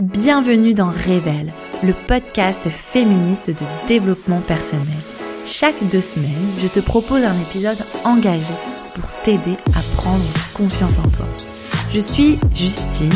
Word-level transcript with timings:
Bienvenue 0.00 0.74
dans 0.74 0.88
Révèle, 0.88 1.52
le 1.84 1.92
podcast 1.92 2.68
féministe 2.68 3.50
de 3.50 3.86
développement 3.86 4.40
personnel. 4.40 4.86
Chaque 5.46 5.88
deux 5.88 6.00
semaines, 6.00 6.50
je 6.58 6.66
te 6.66 6.80
propose 6.80 7.22
un 7.22 7.38
épisode 7.42 7.78
engagé 8.04 8.54
pour 8.94 9.04
t'aider 9.22 9.56
à 9.74 9.80
prendre 9.96 10.24
confiance 10.52 10.98
en 10.98 11.08
toi. 11.10 11.26
Je 11.92 12.00
suis 12.00 12.40
Justine, 12.56 13.08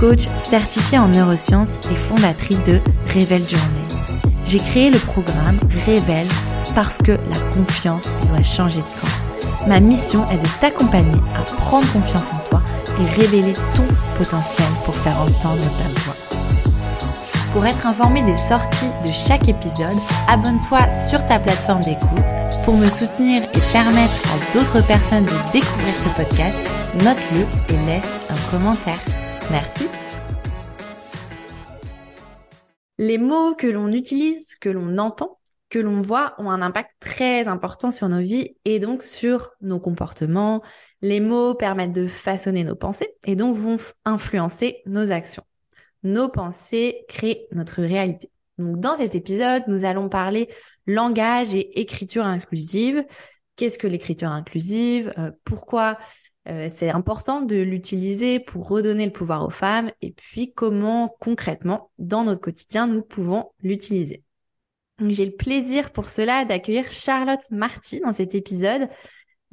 coach 0.00 0.26
certifiée 0.38 0.98
en 0.98 1.08
neurosciences 1.08 1.74
et 1.90 1.96
fondatrice 1.96 2.64
de 2.64 2.80
Révèle 3.08 3.46
Journée. 3.46 4.32
J'ai 4.46 4.58
créé 4.58 4.90
le 4.90 4.98
programme 4.98 5.58
Révèle 5.84 6.28
parce 6.74 6.96
que 6.96 7.12
la 7.12 7.40
confiance 7.54 8.16
doit 8.28 8.42
changer 8.42 8.80
de 8.80 9.00
camp. 9.00 9.66
Ma 9.68 9.78
mission 9.78 10.26
est 10.30 10.38
de 10.38 10.60
t'accompagner 10.60 11.20
à 11.36 11.42
prendre 11.42 11.90
confiance 11.92 12.30
en 12.32 12.48
toi 12.48 12.62
et 12.98 13.20
révéler 13.20 13.52
ton 13.76 13.84
potentiel 14.16 14.68
pour 14.84 14.94
faire 14.94 15.20
entendre 15.20 15.62
ta 15.78 15.88
voix. 16.00 16.16
Pour 17.52 17.64
être 17.66 17.86
informé 17.86 18.22
des 18.24 18.36
sorties 18.36 18.90
de 19.06 19.12
chaque 19.12 19.48
épisode, 19.48 19.96
abonne-toi 20.28 20.90
sur 20.90 21.24
ta 21.28 21.38
plateforme 21.38 21.82
d'écoute. 21.82 22.34
Pour 22.64 22.76
me 22.76 22.86
soutenir 22.86 23.44
et 23.44 23.72
permettre 23.72 24.14
à 24.32 24.52
d'autres 24.52 24.84
personnes 24.84 25.24
de 25.24 25.52
découvrir 25.52 25.94
ce 25.94 26.08
podcast, 26.16 26.58
note-le 27.04 27.46
et 27.72 27.86
laisse 27.86 28.10
un 28.28 28.50
commentaire. 28.50 28.98
Merci. 29.52 29.86
Les 32.98 33.18
mots 33.18 33.54
que 33.54 33.66
l'on 33.68 33.92
utilise, 33.92 34.56
que 34.56 34.68
l'on 34.68 34.98
entend, 34.98 35.38
que 35.70 35.78
l'on 35.78 36.00
voit 36.00 36.34
ont 36.38 36.50
un 36.50 36.62
impact 36.62 36.90
très 37.00 37.48
important 37.48 37.90
sur 37.90 38.08
nos 38.08 38.20
vies 38.20 38.56
et 38.64 38.78
donc 38.78 39.02
sur 39.02 39.50
nos 39.60 39.80
comportements. 39.80 40.62
Les 41.04 41.20
mots 41.20 41.54
permettent 41.54 41.92
de 41.92 42.06
façonner 42.06 42.64
nos 42.64 42.76
pensées 42.76 43.14
et 43.26 43.36
donc 43.36 43.54
vont 43.54 43.76
influencer 44.06 44.80
nos 44.86 45.12
actions. 45.12 45.44
Nos 46.02 46.30
pensées 46.30 47.04
créent 47.08 47.46
notre 47.52 47.82
réalité. 47.82 48.30
Donc 48.56 48.80
dans 48.80 48.96
cet 48.96 49.14
épisode, 49.14 49.64
nous 49.68 49.84
allons 49.84 50.08
parler 50.08 50.48
langage 50.86 51.54
et 51.54 51.78
écriture 51.78 52.24
inclusive. 52.24 53.04
Qu'est-ce 53.56 53.76
que 53.76 53.86
l'écriture 53.86 54.30
inclusive? 54.30 55.12
Euh, 55.18 55.30
Pourquoi 55.44 55.98
euh, 56.48 56.68
c'est 56.70 56.88
important 56.88 57.42
de 57.42 57.56
l'utiliser 57.56 58.40
pour 58.40 58.66
redonner 58.66 59.04
le 59.04 59.12
pouvoir 59.12 59.44
aux 59.44 59.50
femmes? 59.50 59.90
Et 60.00 60.12
puis 60.12 60.54
comment 60.54 61.14
concrètement 61.20 61.90
dans 61.98 62.24
notre 62.24 62.40
quotidien 62.40 62.86
nous 62.86 63.02
pouvons 63.02 63.50
l'utiliser? 63.62 64.22
J'ai 65.06 65.26
le 65.26 65.36
plaisir 65.36 65.92
pour 65.92 66.08
cela 66.08 66.46
d'accueillir 66.46 66.90
Charlotte 66.90 67.44
Marty 67.50 68.00
dans 68.00 68.14
cet 68.14 68.34
épisode. 68.34 68.88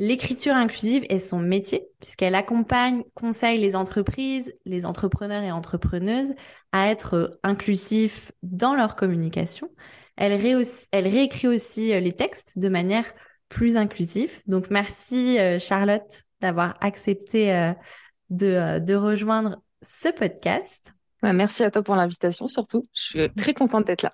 L'écriture 0.02 0.55
inclusive 0.55 1.05
est 1.09 1.19
son 1.19 1.38
métier 1.38 1.88
puisqu'elle 1.99 2.33
accompagne, 2.33 3.03
conseille 3.13 3.59
les 3.59 3.75
entreprises, 3.75 4.52
les 4.66 4.88
entrepreneurs 4.88 5.43
et 5.43 5.52
entrepreneuses 5.52 6.33
à 6.71 6.89
être 6.89 7.39
inclusifs 7.43 8.31
dans 8.41 8.73
leur 8.73 8.95
communication. 8.95 9.69
Elle, 10.16 10.33
réécrit 10.33 11.47
aussi 11.47 11.93
euh, 11.93 11.99
les 11.99 12.13
textes 12.13 12.58
de 12.58 12.67
manière 12.67 13.13
plus 13.47 13.77
inclusive. 13.77 14.31
Donc 14.47 14.71
merci 14.71 15.38
euh, 15.38 15.59
Charlotte 15.59 16.23
d'avoir 16.39 16.77
accepté 16.81 17.53
euh, 17.53 17.71
de, 18.31 18.80
de 18.80 18.95
rejoindre 18.95 19.61
ce 19.83 20.09
podcast. 20.09 20.95
Merci 21.21 21.63
à 21.63 21.69
toi 21.69 21.83
pour 21.83 21.95
l'invitation 21.95 22.47
surtout. 22.47 22.88
Je 22.95 23.02
suis 23.03 23.33
très 23.36 23.53
contente 23.53 23.86
d'être 23.86 24.02
là. 24.02 24.13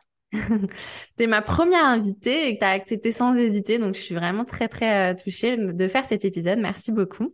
T'es 1.16 1.28
ma 1.28 1.42
première 1.42 1.86
invitée 1.86 2.50
et 2.50 2.56
que 2.56 2.60
t'as 2.60 2.72
accepté 2.72 3.12
sans 3.12 3.34
hésiter, 3.36 3.80
donc 3.80 3.96
je 3.96 4.02
suis 4.02 4.16
vraiment 4.16 4.46
très 4.46 4.68
très 4.68 5.14
euh, 5.14 5.16
touchée 5.16 5.58
de 5.58 5.88
faire 5.88 6.06
cet 6.06 6.26
épisode. 6.26 6.60
Merci 6.60 6.92
beaucoup. 6.92 7.34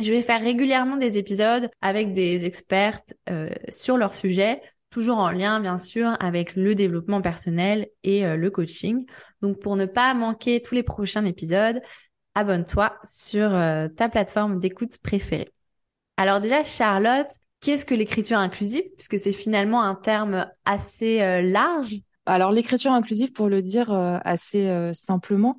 Je 0.00 0.12
vais 0.12 0.22
faire 0.22 0.40
régulièrement 0.40 0.96
des 0.96 1.18
épisodes 1.18 1.70
avec 1.80 2.12
des 2.12 2.44
expertes 2.44 3.14
euh, 3.30 3.50
sur 3.70 3.96
leur 3.96 4.14
sujet, 4.14 4.60
toujours 4.90 5.18
en 5.18 5.30
lien 5.30 5.60
bien 5.60 5.78
sûr 5.78 6.16
avec 6.20 6.56
le 6.56 6.74
développement 6.74 7.22
personnel 7.22 7.88
et 8.02 8.26
euh, 8.26 8.36
le 8.36 8.50
coaching. 8.50 9.06
Donc 9.40 9.58
pour 9.58 9.76
ne 9.76 9.86
pas 9.86 10.12
manquer 10.14 10.60
tous 10.60 10.74
les 10.74 10.82
prochains 10.82 11.24
épisodes, 11.24 11.80
abonne-toi 12.34 12.98
sur 13.04 13.50
ta 13.50 14.08
plateforme 14.08 14.60
d'écoute 14.60 14.98
préférée. 15.02 15.52
Alors 16.16 16.40
déjà 16.40 16.62
Charlotte, 16.64 17.26
qu'est-ce 17.60 17.84
que 17.84 17.94
l'écriture 17.94 18.38
inclusive? 18.38 18.84
Puisque 18.96 19.18
c'est 19.18 19.32
finalement 19.32 19.82
un 19.82 19.96
terme 19.96 20.46
assez 20.64 21.18
large. 21.42 22.00
Alors 22.30 22.52
l'écriture 22.52 22.92
inclusive, 22.92 23.32
pour 23.32 23.48
le 23.48 23.60
dire 23.60 23.92
euh, 23.92 24.18
assez 24.24 24.68
euh, 24.68 24.92
simplement, 24.94 25.58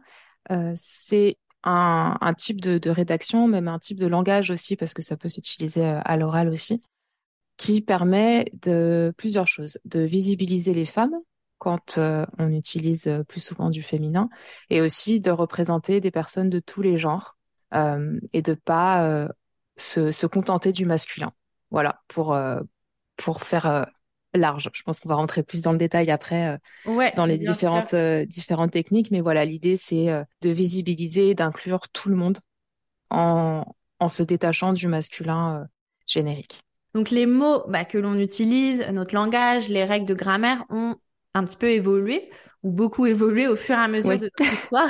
euh, 0.52 0.74
c'est 0.78 1.38
un, 1.64 2.34
type 2.38 2.62
de, 2.62 2.90
rédaction, 2.90 3.48
même 3.48 3.68
un 3.68 3.78
type 3.78 4.00
de 4.00 4.08
langage 4.08 4.52
aussi, 4.52 4.78
parce 4.78 4.94
que 4.94 5.02
ça 5.02 5.18
peut 5.18 5.28
s'utiliser 5.28 5.84
à 5.84 6.16
l'oral 6.16 6.48
aussi, 6.48 6.82
qui 7.58 7.82
permet 7.82 8.46
de 8.62 9.14
plusieurs 9.18 9.48
choses, 9.48 9.78
de 9.86 10.00
visibiliser 10.00 10.74
les 10.74 10.86
femmes 10.86 11.16
quand 11.59 12.00
on 12.00 12.52
utilise 12.52 13.08
plus 13.28 13.42
souvent 13.42 13.70
du 13.70 13.84
féminin, 13.84 14.28
et 14.72 14.82
aussi 14.82 15.20
de 15.20 15.30
représenter 15.30 16.02
des 16.02 16.09
personnes 16.09 16.50
de 16.50 16.59
tous 16.59 16.82
les 16.82 16.98
genres 16.98 17.38
et 18.34 18.42
de 18.42 18.53
pas 18.56 19.28
se, 19.78 20.12
se, 20.12 20.26
contenter 20.26 20.72
du 20.72 20.88
masculin. 20.88 21.30
Voilà, 21.70 22.02
pour 22.08 22.36
pour 23.18 23.42
faire 23.44 23.86
large. 24.34 24.69
Je 24.74 24.84
pense 24.84 25.00
qu'on 25.00 25.09
va 25.09 25.16
rentrer 25.16 25.44
plus 25.44 25.64
dans 25.64 25.72
le 25.72 25.78
détail 25.78 26.09
après 26.12 26.58
euh, 26.88 27.09
dans 27.16 27.25
les 27.25 27.38
différentes 27.38 27.94
euh, 27.94 28.25
différentes 28.25 28.72
techniques, 28.72 29.12
mais 29.12 29.22
voilà, 29.22 29.46
l'idée 29.46 29.78
c'est 29.78 30.09
euh, 30.09 30.24
de 30.42 30.50
visibiliser, 30.50 31.34
d'inclure 31.34 31.90
tout 31.90 32.09
le 32.09 32.16
monde 32.16 32.40
en 33.09 33.66
en 34.00 34.09
se 34.09 34.24
détachant 34.24 34.74
du 34.74 34.88
masculin 34.88 35.68
générique. 36.08 36.62
Donc 36.96 37.12
les 37.12 37.28
mots 37.28 37.64
bah, 37.68 37.86
que 37.86 38.00
l'on 38.00 38.18
utilise, 38.18 38.88
notre 38.91 39.14
langage, 39.14 39.70
les 39.70 39.86
règles 39.86 40.08
de 40.08 40.16
grammaire 40.16 40.66
ont 40.70 40.96
un 41.36 41.44
petit 41.44 41.58
peu 41.58 41.70
évolué 41.70 42.31
ou 42.64 42.72
beaucoup 42.72 43.06
évolué 43.06 43.47
au 43.47 43.56
fur 43.56 43.75
et 43.75 43.81
à 43.81 43.88
mesure 43.88 44.18
de 44.18 44.31
l'histoire. 44.40 44.90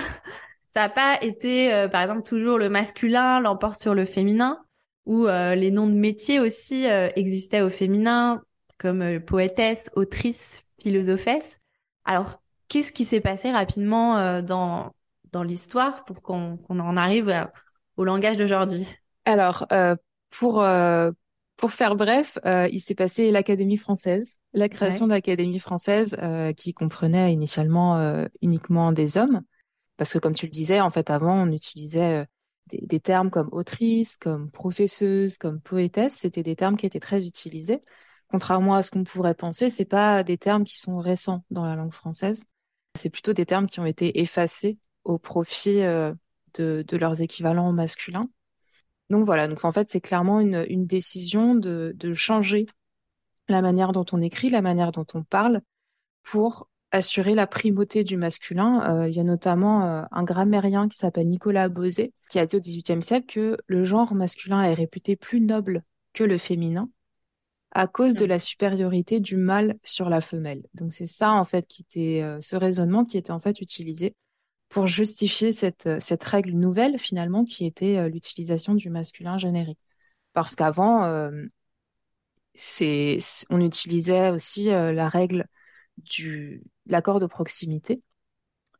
Ça 0.70 0.84
n'a 0.84 0.90
pas 0.90 1.22
été, 1.22 1.88
par 1.92 2.02
exemple, 2.02 2.24
toujours 2.24 2.58
le 2.58 2.70
masculin 2.70 3.42
l'emporte 3.42 3.82
sur 3.82 3.94
le 3.94 4.06
féminin, 4.06 4.60
ou 5.06 5.28
les 5.28 5.72
noms 5.72 5.88
de 5.88 5.94
métiers 5.94 6.40
aussi 6.40 6.86
existaient 6.86 7.62
au 7.62 7.70
féminin 7.70 8.42
comme 8.82 9.04
euh, 9.04 9.20
poétesse, 9.20 9.92
autrice, 9.96 10.64
philosophesse. 10.82 11.60
Alors, 12.04 12.42
qu'est-ce 12.68 12.92
qui 12.92 13.06
s'est 13.06 13.22
passé 13.22 13.52
rapidement 13.52 14.18
euh, 14.18 14.42
dans, 14.42 14.96
dans 15.32 15.44
l'histoire 15.44 16.04
pour 16.06 16.24
qu'on 16.24 16.58
en 16.68 16.98
arrive 16.98 17.48
au 17.96 18.04
langage 18.04 18.38
d'aujourd'hui? 18.38 18.88
Alors, 19.26 19.68
euh, 19.72 19.96
pour, 20.32 20.66
pour 21.58 21.72
faire 21.72 21.96
bref, 21.96 22.40
il 22.46 22.80
s'est 22.80 22.96
passé 22.96 23.30
l'Académie 23.30 23.78
française, 23.78 24.40
la 24.54 24.70
création 24.70 25.06
de 25.06 25.12
l'Académie 25.12 25.60
française 25.60 26.18
qui 26.56 26.74
comprenait 26.74 27.34
initialement 27.34 28.26
uniquement 28.42 28.94
des 28.94 29.18
hommes. 29.18 29.42
Parce 29.98 30.14
que 30.14 30.20
comme 30.20 30.34
tu 30.34 30.46
le 30.46 30.52
disais, 30.52 30.80
en 30.80 30.90
fait, 30.90 31.10
avant, 31.10 31.44
on 31.44 31.52
utilisait 31.52 32.26
des, 32.68 32.80
des, 32.82 33.00
termes 33.02 33.30
comme 33.30 33.50
autrice, 33.52 34.16
comme 34.16 34.50
professeuse, 34.50 35.38
comme 35.38 35.60
poétesse. 35.60 36.16
C'était 36.18 36.44
des 36.44 36.56
termes 36.56 36.78
qui 36.78 36.86
étaient 36.86 37.02
très 37.02 37.28
utilisés 37.28 37.82
contrairement 38.32 38.76
à 38.76 38.84
ce 38.84 38.92
qu'on 38.92 39.04
pourrait 39.04 39.36
penser, 39.36 39.70
c'est 39.70 39.86
pas 39.86 40.24
des 40.24 40.38
termes 40.38 40.64
qui 40.64 40.78
sont 40.78 40.98
récents 41.00 41.44
dans 41.52 41.66
la 41.66 41.76
langue 41.76 41.94
française. 41.94 42.44
C'est 42.98 43.10
plutôt 43.10 43.34
des 43.34 43.46
termes 43.46 43.68
qui 43.68 43.80
ont 43.80 43.86
été 43.86 44.22
effacés 44.22 44.78
au 45.04 45.18
profit 45.18 45.82
euh, 45.82 46.14
de, 46.56 46.98
leurs 46.98 47.22
équivalents 47.22 47.72
masculins. 47.74 48.30
Donc 49.10 49.26
voilà, 49.26 49.48
donc 49.48 49.66
en 49.66 49.72
fait 49.72 49.90
c'est 49.90 50.00
clairement 50.00 50.40
une, 50.40 50.86
décision 50.86 51.56
de, 51.56 51.94
changer 52.14 52.68
la 53.50 53.62
manière 53.62 53.92
dont 53.92 54.06
on 54.14 54.22
écrit, 54.22 54.50
la 54.50 54.62
manière 54.62 54.94
dont 54.94 55.06
on 55.14 55.24
parle, 55.24 55.62
pour 56.24 56.70
assurer 56.92 57.34
la 57.36 57.48
primauté 57.48 58.04
du 58.06 58.16
masculin. 58.16 59.02
Euh, 59.02 59.10
il 59.10 59.16
y 59.16 59.20
a 59.20 59.24
notamment 59.24 59.86
euh, 59.86 60.04
un 60.12 60.24
grammairien 60.24 60.88
qui 60.88 60.98
s'appelle 60.98 61.28
Nicolas 61.28 61.68
Bosé 61.68 62.14
qui 62.30 62.40
a 62.40 62.46
dit 62.46 62.56
au 62.56 62.62
XVIIIe 62.62 63.04
siècle 63.04 63.26
que 63.28 63.58
le 63.68 63.84
genre 63.84 64.14
masculin 64.14 64.64
est 64.64 64.74
réputé 64.74 65.18
plus 65.18 65.42
noble 65.42 65.84
que 66.14 66.24
le 66.24 66.38
féminin 66.38 66.84
à 67.72 67.88
cause 67.88 68.16
de 68.16 68.26
la 68.26 68.40
supériorité 68.40 69.20
du 69.20 69.38
mâle 69.38 69.78
sur 69.84 70.10
la 70.10 70.22
femelle. 70.22 70.64
Donc 70.74 70.94
c'est 70.94 71.08
ça 71.08 71.32
en 71.32 71.46
fait 71.46 71.66
qui 71.68 71.84
était 71.84 72.22
euh, 72.22 72.40
ce 72.42 72.56
raisonnement 72.56 73.06
qui 73.06 73.18
était 73.18 73.32
en 73.32 73.40
fait 73.40 73.62
utilisé 73.62 74.16
pour 74.70 74.88
justifier 74.88 75.52
cette 75.52 75.88
euh, 75.88 76.00
cette 76.00 76.24
règle 76.24 76.52
nouvelle 76.52 77.00
finalement 77.00 77.46
qui 77.46 77.66
était 77.66 77.98
euh, 77.98 78.10
l'utilisation 78.10 78.76
du 78.76 78.90
masculin 78.90 79.38
générique. 79.38 79.80
Parce 80.34 80.56
qu'avant 80.56 81.30
c'est 82.56 83.18
on 83.50 83.60
utilisait 83.62 84.30
aussi 84.30 84.66
la 84.66 85.10
règle 85.10 85.46
du 85.98 86.64
l'accord 86.86 87.20
de 87.20 87.26
proximité. 87.26 88.02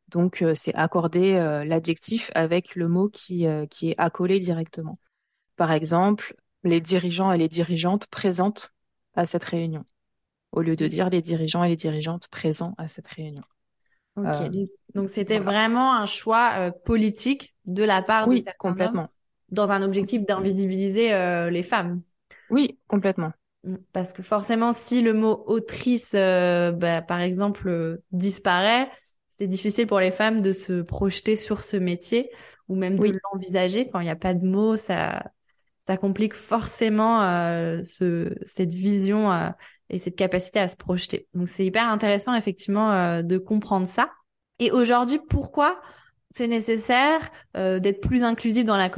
Donc 0.08 0.44
c'est 0.54 0.74
accorder 0.74 1.34
l'adjectif 1.66 2.30
avec 2.34 2.74
le 2.74 2.88
mot 2.88 3.08
qui 3.10 3.46
qui 3.70 3.90
est 3.90 3.94
accolé 3.98 4.40
directement. 4.40 4.94
Par 5.56 5.72
exemple, 5.72 6.34
les 6.64 6.80
dirigeants 6.80 7.32
et 7.32 7.38
les 7.38 7.48
dirigeantes 7.48 8.06
présentent 8.06 8.72
à 9.14 9.26
cette 9.26 9.44
réunion, 9.44 9.84
au 10.52 10.60
lieu 10.60 10.76
de 10.76 10.86
dire 10.86 11.10
les 11.10 11.20
dirigeants 11.20 11.64
et 11.64 11.68
les 11.68 11.76
dirigeantes 11.76 12.28
présents 12.28 12.74
à 12.78 12.88
cette 12.88 13.08
réunion. 13.08 13.42
Euh, 14.18 14.66
donc 14.94 15.08
c'était 15.08 15.38
vraiment 15.38 15.94
un 15.94 16.04
choix 16.04 16.52
euh, 16.58 16.70
politique 16.70 17.54
de 17.64 17.82
la 17.82 18.02
part 18.02 18.28
de 18.28 18.36
certains 18.36 18.70
complètement. 18.70 19.08
dans 19.48 19.70
un 19.70 19.82
objectif 19.82 20.22
d'invisibiliser 20.26 21.14
euh, 21.14 21.48
les 21.48 21.62
femmes. 21.62 22.02
Oui, 22.50 22.78
complètement. 22.88 23.32
Mm. 23.64 23.76
Parce 23.92 24.12
que 24.12 24.22
forcément, 24.22 24.74
si 24.74 25.00
le 25.00 25.14
mot 25.14 25.42
autrice, 25.46 26.12
bah, 26.12 27.00
par 27.00 27.20
exemple, 27.20 28.00
disparaît, 28.10 28.90
c'est 29.28 29.46
difficile 29.46 29.86
pour 29.86 30.00
les 30.00 30.10
femmes 30.10 30.42
de 30.42 30.52
se 30.52 30.82
projeter 30.82 31.36
sur 31.36 31.62
ce 31.62 31.78
métier 31.78 32.30
ou 32.68 32.76
même 32.76 32.98
de 32.98 33.12
l'envisager. 33.32 33.88
Quand 33.88 34.00
il 34.00 34.04
n'y 34.04 34.10
a 34.10 34.16
pas 34.16 34.34
de 34.34 34.46
mots, 34.46 34.76
ça, 34.76 35.22
ça 35.82 35.98
complique 35.98 36.34
forcément 36.34 37.22
euh, 37.22 37.82
ce, 37.82 38.34
cette 38.46 38.72
vision 38.72 39.52
et 39.90 39.98
cette 39.98 40.16
capacité 40.16 40.58
à 40.58 40.68
se 40.68 40.76
projeter. 40.76 41.28
Donc 41.34 41.48
c'est 41.48 41.66
hyper 41.66 41.88
intéressant 41.88 42.34
effectivement 42.34 43.22
de 43.22 43.38
comprendre 43.38 43.86
ça. 43.86 44.10
Et 44.58 44.70
aujourd'hui, 44.70 45.18
pourquoi 45.28 45.80
c'est 46.30 46.46
nécessaire 46.46 47.30
d'être 47.54 48.00
plus 48.00 48.22
inclusif 48.22 48.64
dans 48.64 48.78
la, 48.78 48.90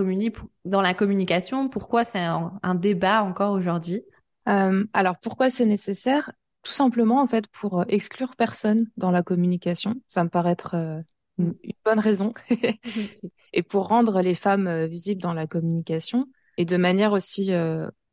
dans 0.65 0.83
la 0.83 0.95
communication? 0.95 1.69
Pourquoi 1.69 2.05
c'est 2.05 2.21
un 2.21 2.75
débat 2.77 3.25
encore 3.25 3.53
aujourd'hui? 3.53 4.05
Euh, 4.49 4.85
alors 4.93 5.17
pourquoi 5.19 5.51
c'est 5.51 5.67
nécessaire? 5.67 6.33
Tout 6.63 6.73
simplement 6.73 7.21
en 7.21 7.27
fait 7.27 7.47
pour 7.49 7.81
euh, 7.81 7.85
exclure 7.89 8.37
personne 8.37 8.91
dans 8.97 9.11
la 9.11 9.23
communication. 9.23 9.95
Ça 10.07 10.25
me 10.25 10.29
paraît 10.29 10.53
être 10.53 10.75
euh, 10.75 11.01
une, 11.39 11.55
bonne 11.85 12.01
raison. 12.01 12.33
et 13.53 13.63
pour 13.63 13.89
rendre 13.89 14.21
les 14.21 14.35
femmes 14.35 14.87
visibles 14.87 15.21
dans 15.21 15.35
la 15.35 15.47
communication 15.47 16.25
et 16.57 16.65
de 16.65 16.77
manière 16.77 17.13
aussi 17.13 17.51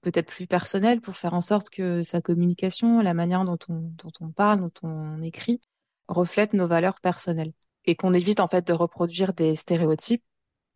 peut-être 0.02 0.28
plus 0.28 0.48
personnelle 0.48 1.02
pour 1.02 1.18
faire 1.18 1.34
en 1.34 1.42
sorte 1.42 1.70
que 1.70 2.04
sa 2.04 2.22
communication, 2.22 3.00
la 3.02 3.14
manière 3.14 3.46
dont 3.46 3.60
on, 3.70 3.92
dont 3.98 4.12
on 4.20 4.30
parle, 4.32 4.62
dont 4.62 4.72
on 4.84 5.22
écrit, 5.22 5.62
reflète 6.08 6.54
nos 6.54 6.68
valeurs 6.68 7.00
personnelles 7.00 7.54
et 7.86 7.96
qu'on 7.96 8.14
évite 8.14 8.40
en 8.40 8.48
fait 8.48 8.66
de 8.66 8.74
reproduire 8.74 9.34
des 9.34 9.56
stéréotypes 9.56 10.24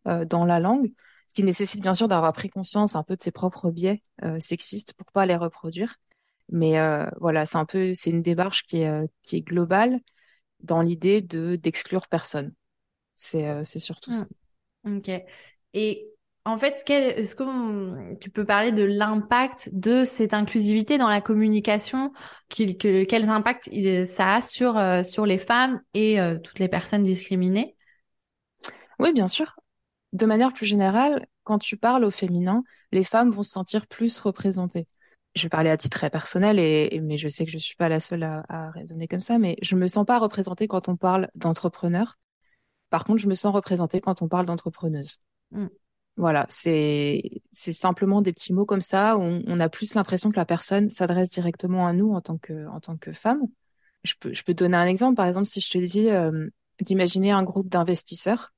dans 0.06 0.46
la 0.46 0.60
langue 0.60 0.92
ce 1.28 1.36
qui 1.36 1.44
nécessite 1.44 1.82
bien 1.82 1.94
sûr 1.94 2.08
d'avoir 2.08 2.34
pris 2.34 2.50
conscience 2.50 2.96
un 2.96 3.04
peu 3.04 3.16
de 3.16 3.22
ses 3.22 3.32
propres 3.32 3.72
biais 3.72 4.02
euh, 4.24 4.40
sexistes 4.40 4.94
pour 4.94 5.12
pas 5.12 5.26
les 5.26 5.36
reproduire. 5.36 5.98
Mais 6.50 6.80
euh, 6.80 7.06
voilà, 7.20 7.46
c'est 7.46 7.58
un 7.58 7.66
peu, 7.66 7.94
c'est 7.94 8.12
une 8.12 8.22
démarche 8.22 8.64
qui 8.66 8.82
est 8.82 8.88
euh, 8.88 9.08
qui 9.24 9.38
est 9.38 9.42
globale 9.42 10.00
dans 10.62 10.82
l'idée 10.82 11.22
de 11.22 11.56
d'exclure 11.56 12.08
personne. 12.08 12.54
C'est 13.16 13.64
c'est 13.66 13.80
surtout 13.80 14.12
ça. 14.12 14.28
Hmm. 14.84 14.98
Ok. 14.98 15.10
Et 15.74 16.12
en 16.46 16.58
fait, 16.58 16.84
quel, 16.86 17.04
est-ce 17.20 17.36
que 17.36 18.16
tu 18.20 18.30
peux 18.30 18.46
parler 18.46 18.72
de 18.72 18.84
l'impact 18.84 19.70
de 19.74 20.04
cette 20.04 20.34
inclusivité 20.34 20.98
dans 20.98 21.10
la 21.10 21.20
communication, 21.20 22.14
que, 22.50 23.04
quels 23.04 23.30
impacts 23.30 23.70
ça 24.06 24.36
a 24.36 24.42
sur 24.42 24.80
sur 25.04 25.26
les 25.26 25.40
femmes 25.40 25.82
et 25.94 26.18
toutes 26.44 26.60
les 26.60 26.68
personnes 26.68 27.04
discriminées? 27.04 27.76
Oui, 29.00 29.12
bien 29.12 29.28
sûr 29.28 29.56
de 30.16 30.26
manière 30.26 30.54
plus 30.54 30.66
générale, 30.66 31.28
quand 31.44 31.60
tu 31.60 31.78
parles 31.78 32.06
au 32.06 32.12
féminin, 32.12 32.64
les 32.92 33.04
femmes 33.04 33.32
vont 33.32 33.44
se 33.44 33.52
sentir 33.52 33.86
plus 33.86 34.18
représentées. 34.20 34.88
Je 35.36 35.44
vais 35.44 35.50
parler 35.50 35.70
à 35.70 35.78
titre 35.78 35.98
très 35.98 36.10
personnel, 36.10 36.58
et, 36.58 37.02
mais 37.04 37.18
je 37.18 37.28
sais 37.28 37.46
que 37.46 37.52
je 37.52 37.58
suis 37.58 37.76
pas 37.76 37.90
la 37.90 38.00
seule 38.00 38.24
à, 38.24 38.72
raisonner 38.72 39.10
comme 39.10 39.20
ça, 39.20 39.38
mais 39.38 39.58
je 39.62 39.76
me 39.76 39.88
sens 39.88 40.06
pas 40.06 40.18
représentée 40.18 40.70
quand 40.70 40.88
on 40.88 40.96
parle 40.96 41.30
d'entrepreneur. 41.36 42.18
Par 42.90 43.04
contre, 43.04 43.20
je 43.20 43.28
me 43.28 43.36
sens 43.36 43.54
représentée 43.54 44.00
quand 44.00 44.22
on 44.22 44.30
parle 44.30 44.46
d'entrepreneuse. 44.46 45.20
Mm. 45.52 45.68
Voilà, 46.18 46.46
c'est 46.50 47.42
c'est 47.52 47.74
simplement 47.74 48.22
des 48.22 48.32
petits 48.32 48.54
mots 48.54 48.66
comme 48.66 48.82
ça 48.82 49.18
où 49.18 49.22
on, 49.22 49.60
a 49.60 49.68
plus 49.68 49.96
l'impression 49.96 50.32
que 50.32 50.38
la 50.38 50.46
personne 50.46 50.90
s'adresse 50.90 51.30
directement 51.30 51.86
à 51.86 51.94
nous 51.94 52.14
en 52.14 52.22
tant 52.22 52.38
que 52.38 52.68
en 52.68 52.80
tant 52.80 52.96
que 52.96 53.12
femme. 53.12 53.42
Je 54.04 54.14
peux 54.20 54.34
je 54.34 54.44
peux 54.44 54.54
donner 54.54 54.78
un 54.78 54.86
exemple. 54.86 55.16
Par 55.16 55.28
exemple, 55.28 55.48
si 55.48 55.60
je 55.60 55.70
te 55.70 55.78
dis 55.78 56.10
euh, 56.10 56.48
d'imaginer 56.82 57.32
un 57.32 57.44
groupe 57.44 57.68
d'investisseurs 57.68 58.54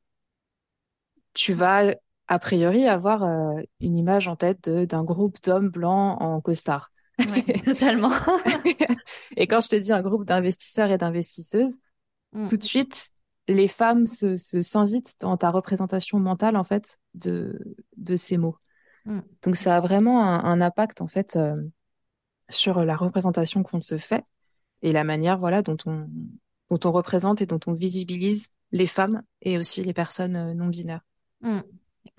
tu 1.37 1.53
vas 1.53 1.95
a 2.27 2.39
priori 2.39 2.87
avoir 2.87 3.23
euh, 3.23 3.61
une 3.79 3.95
image 3.95 4.27
en 4.27 4.35
tête 4.35 4.67
d'un 4.67 5.03
groupe 5.03 5.37
d'hommes 5.43 5.69
blancs 5.69 6.17
en 6.19 6.41
costard. 6.41 6.91
totalement. 7.63 8.11
et 9.37 9.47
quand 9.47 9.61
je 9.61 9.69
te 9.69 9.75
dis 9.75 9.93
un 9.93 10.01
groupe 10.01 10.25
d'investisseurs 10.25 10.91
et 10.91 10.97
d'investisseuses, 10.97 11.77
mm. 12.33 12.49
tout 12.49 12.57
de 12.57 12.63
suite, 12.63 13.09
les 13.47 13.67
femmes 13.67 14.07
se 14.07 14.35
s'invitent 14.35 15.15
dans 15.19 15.37
ta 15.37 15.49
représentation 15.49 16.19
mentale 16.19 16.57
en 16.57 16.63
fait 16.63 16.97
de 17.13 17.59
de 17.95 18.15
ces 18.15 18.37
mots. 18.37 18.57
Mm. 19.05 19.19
Donc 19.43 19.55
ça 19.55 19.77
a 19.77 19.79
vraiment 19.79 20.23
un, 20.23 20.61
impact 20.61 21.01
en 21.01 21.07
fait 21.07 21.35
euh, 21.35 21.61
sur 22.49 22.83
la 22.83 22.95
représentation 22.95 23.63
qu'on 23.63 23.81
se 23.81 23.97
fait 23.97 24.23
et 24.81 24.91
la 24.91 25.03
manière 25.03 25.37
voilà 25.37 25.61
dont 25.61 25.77
on 25.85 26.09
dont 26.69 26.79
on 26.83 26.91
représente 26.91 27.41
et 27.41 27.45
dont 27.45 27.59
on 27.67 27.73
visibilise 27.73 28.47
les 28.71 28.87
femmes 28.87 29.23
et 29.41 29.57
aussi 29.57 29.83
les 29.83 29.93
personnes 29.93 30.35
euh, 30.35 30.53
non 30.53 30.67
binaires. 30.67 31.05
Hmm. 31.41 31.61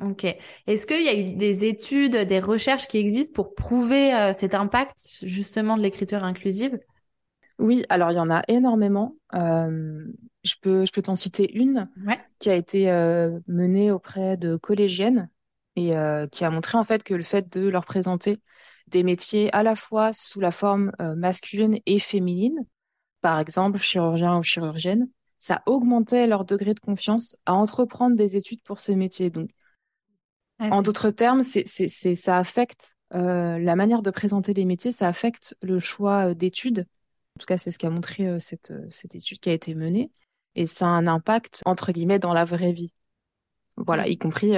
Ok. 0.03 0.25
Est-ce 0.67 0.87
qu'il 0.87 1.03
y 1.03 1.09
a 1.09 1.19
eu 1.19 1.35
des 1.35 1.65
études, 1.65 2.17
des 2.17 2.41
recherches 2.41 2.89
qui 2.89 2.99
existent 2.99 3.35
pour 3.35 3.55
prouver 3.55 4.15
euh, 4.15 4.33
cet 4.33 4.55
impact 4.55 4.99
justement 5.23 5.77
de 5.77 5.83
l'écriture 5.83 6.25
inclusive? 6.25 6.79
Oui, 7.59 7.85
alors 7.89 8.11
il 8.13 8.17
y 8.17 8.21
en 8.21 8.31
a 8.31 8.43
énormément. 8.49 9.17
Euh, 9.35 10.05
je 10.45 10.55
peux, 10.61 10.87
je 10.87 10.93
peux 10.93 11.03
t'en 11.03 11.15
citer 11.15 11.53
une 11.57 11.89
qui 12.39 12.51
a 12.51 12.55
été 12.55 12.91
euh, 12.91 13.39
menée 13.49 13.91
auprès 13.91 14.37
de 14.37 14.57
collégiennes 14.57 15.29
et 15.77 15.93
qui 16.33 16.45
a 16.45 16.51
montré 16.51 16.77
en 16.77 16.83
fait 16.83 17.05
que 17.05 17.15
le 17.15 17.23
fait 17.23 17.57
de 17.57 17.69
leur 17.69 17.85
présenter 17.85 18.41
des 18.89 19.05
métiers 19.05 19.53
à 19.53 19.63
la 19.63 19.77
fois 19.77 20.13
sous 20.13 20.41
la 20.41 20.51
forme 20.51 20.91
masculine 20.99 21.79
et 21.87 22.01
féminine, 22.01 22.67
par 23.21 23.39
exemple 23.39 23.79
chirurgien 23.79 24.39
ou 24.39 24.43
chirurgienne, 24.43 25.09
ça 25.39 25.63
augmentait 25.67 26.27
leur 26.27 26.45
degré 26.45 26.75
de 26.75 26.81
confiance 26.81 27.37
à 27.47 27.55
entreprendre 27.55 28.17
des 28.17 28.35
études 28.35 28.63
pour 28.63 28.81
ces 28.81 28.97
métiers. 28.97 29.31
Donc, 29.31 29.51
en 30.61 30.83
d'autres 30.83 31.11
termes, 31.11 31.43
c'est, 31.43 31.63
c'est, 31.67 31.89
c'est, 31.89 32.15
ça 32.15 32.39
affecte 32.39 32.97
euh, 33.15 33.59
la 33.59 33.77
manière 33.77 34.03
de 34.03 34.11
présenter 34.11 34.53
les 34.53 34.65
métiers, 34.65 34.93
ça 34.93 35.09
affecte 35.09 35.57
le 35.63 35.79
choix 35.79 36.31
euh, 36.31 36.35
d'études. 36.35 36.87
En 37.39 37.41
tout 37.41 37.47
cas, 37.47 37.57
c'est 37.57 37.71
ce 37.71 37.79
qu'a 37.79 37.89
montré 37.89 38.27
euh, 38.27 38.41
cette, 38.41 38.73
cette 38.91 39.15
étude 39.15 39.39
qui 39.39 39.49
a 39.49 39.53
été 39.53 39.77
menée. 39.77 40.11
Et 40.57 40.67
ça 40.67 40.87
a 40.87 40.91
un 40.91 41.07
impact, 41.07 41.63
entre 41.67 41.93
guillemets, 41.93 42.19
dans 42.19 42.33
la 42.33 42.45
vraie 42.45 42.73
vie. 42.73 42.91
Voilà, 43.77 44.09
y 44.09 44.19
compris, 44.19 44.55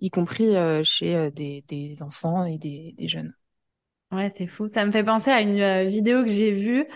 y 0.00 0.08
compris 0.08 0.54
chez 0.84 1.30
des, 1.32 1.62
des 1.68 2.02
enfants 2.02 2.46
et 2.46 2.56
des, 2.56 2.94
des 2.96 3.08
jeunes. 3.08 3.34
Ouais, 4.10 4.30
c'est 4.30 4.46
fou. 4.46 4.68
Ça 4.68 4.86
me 4.86 4.90
fait 4.90 5.04
penser 5.04 5.30
à 5.30 5.42
une 5.42 5.86
vidéo 5.90 6.22
que 6.24 6.30
j'ai 6.30 6.52
vue 6.52 6.86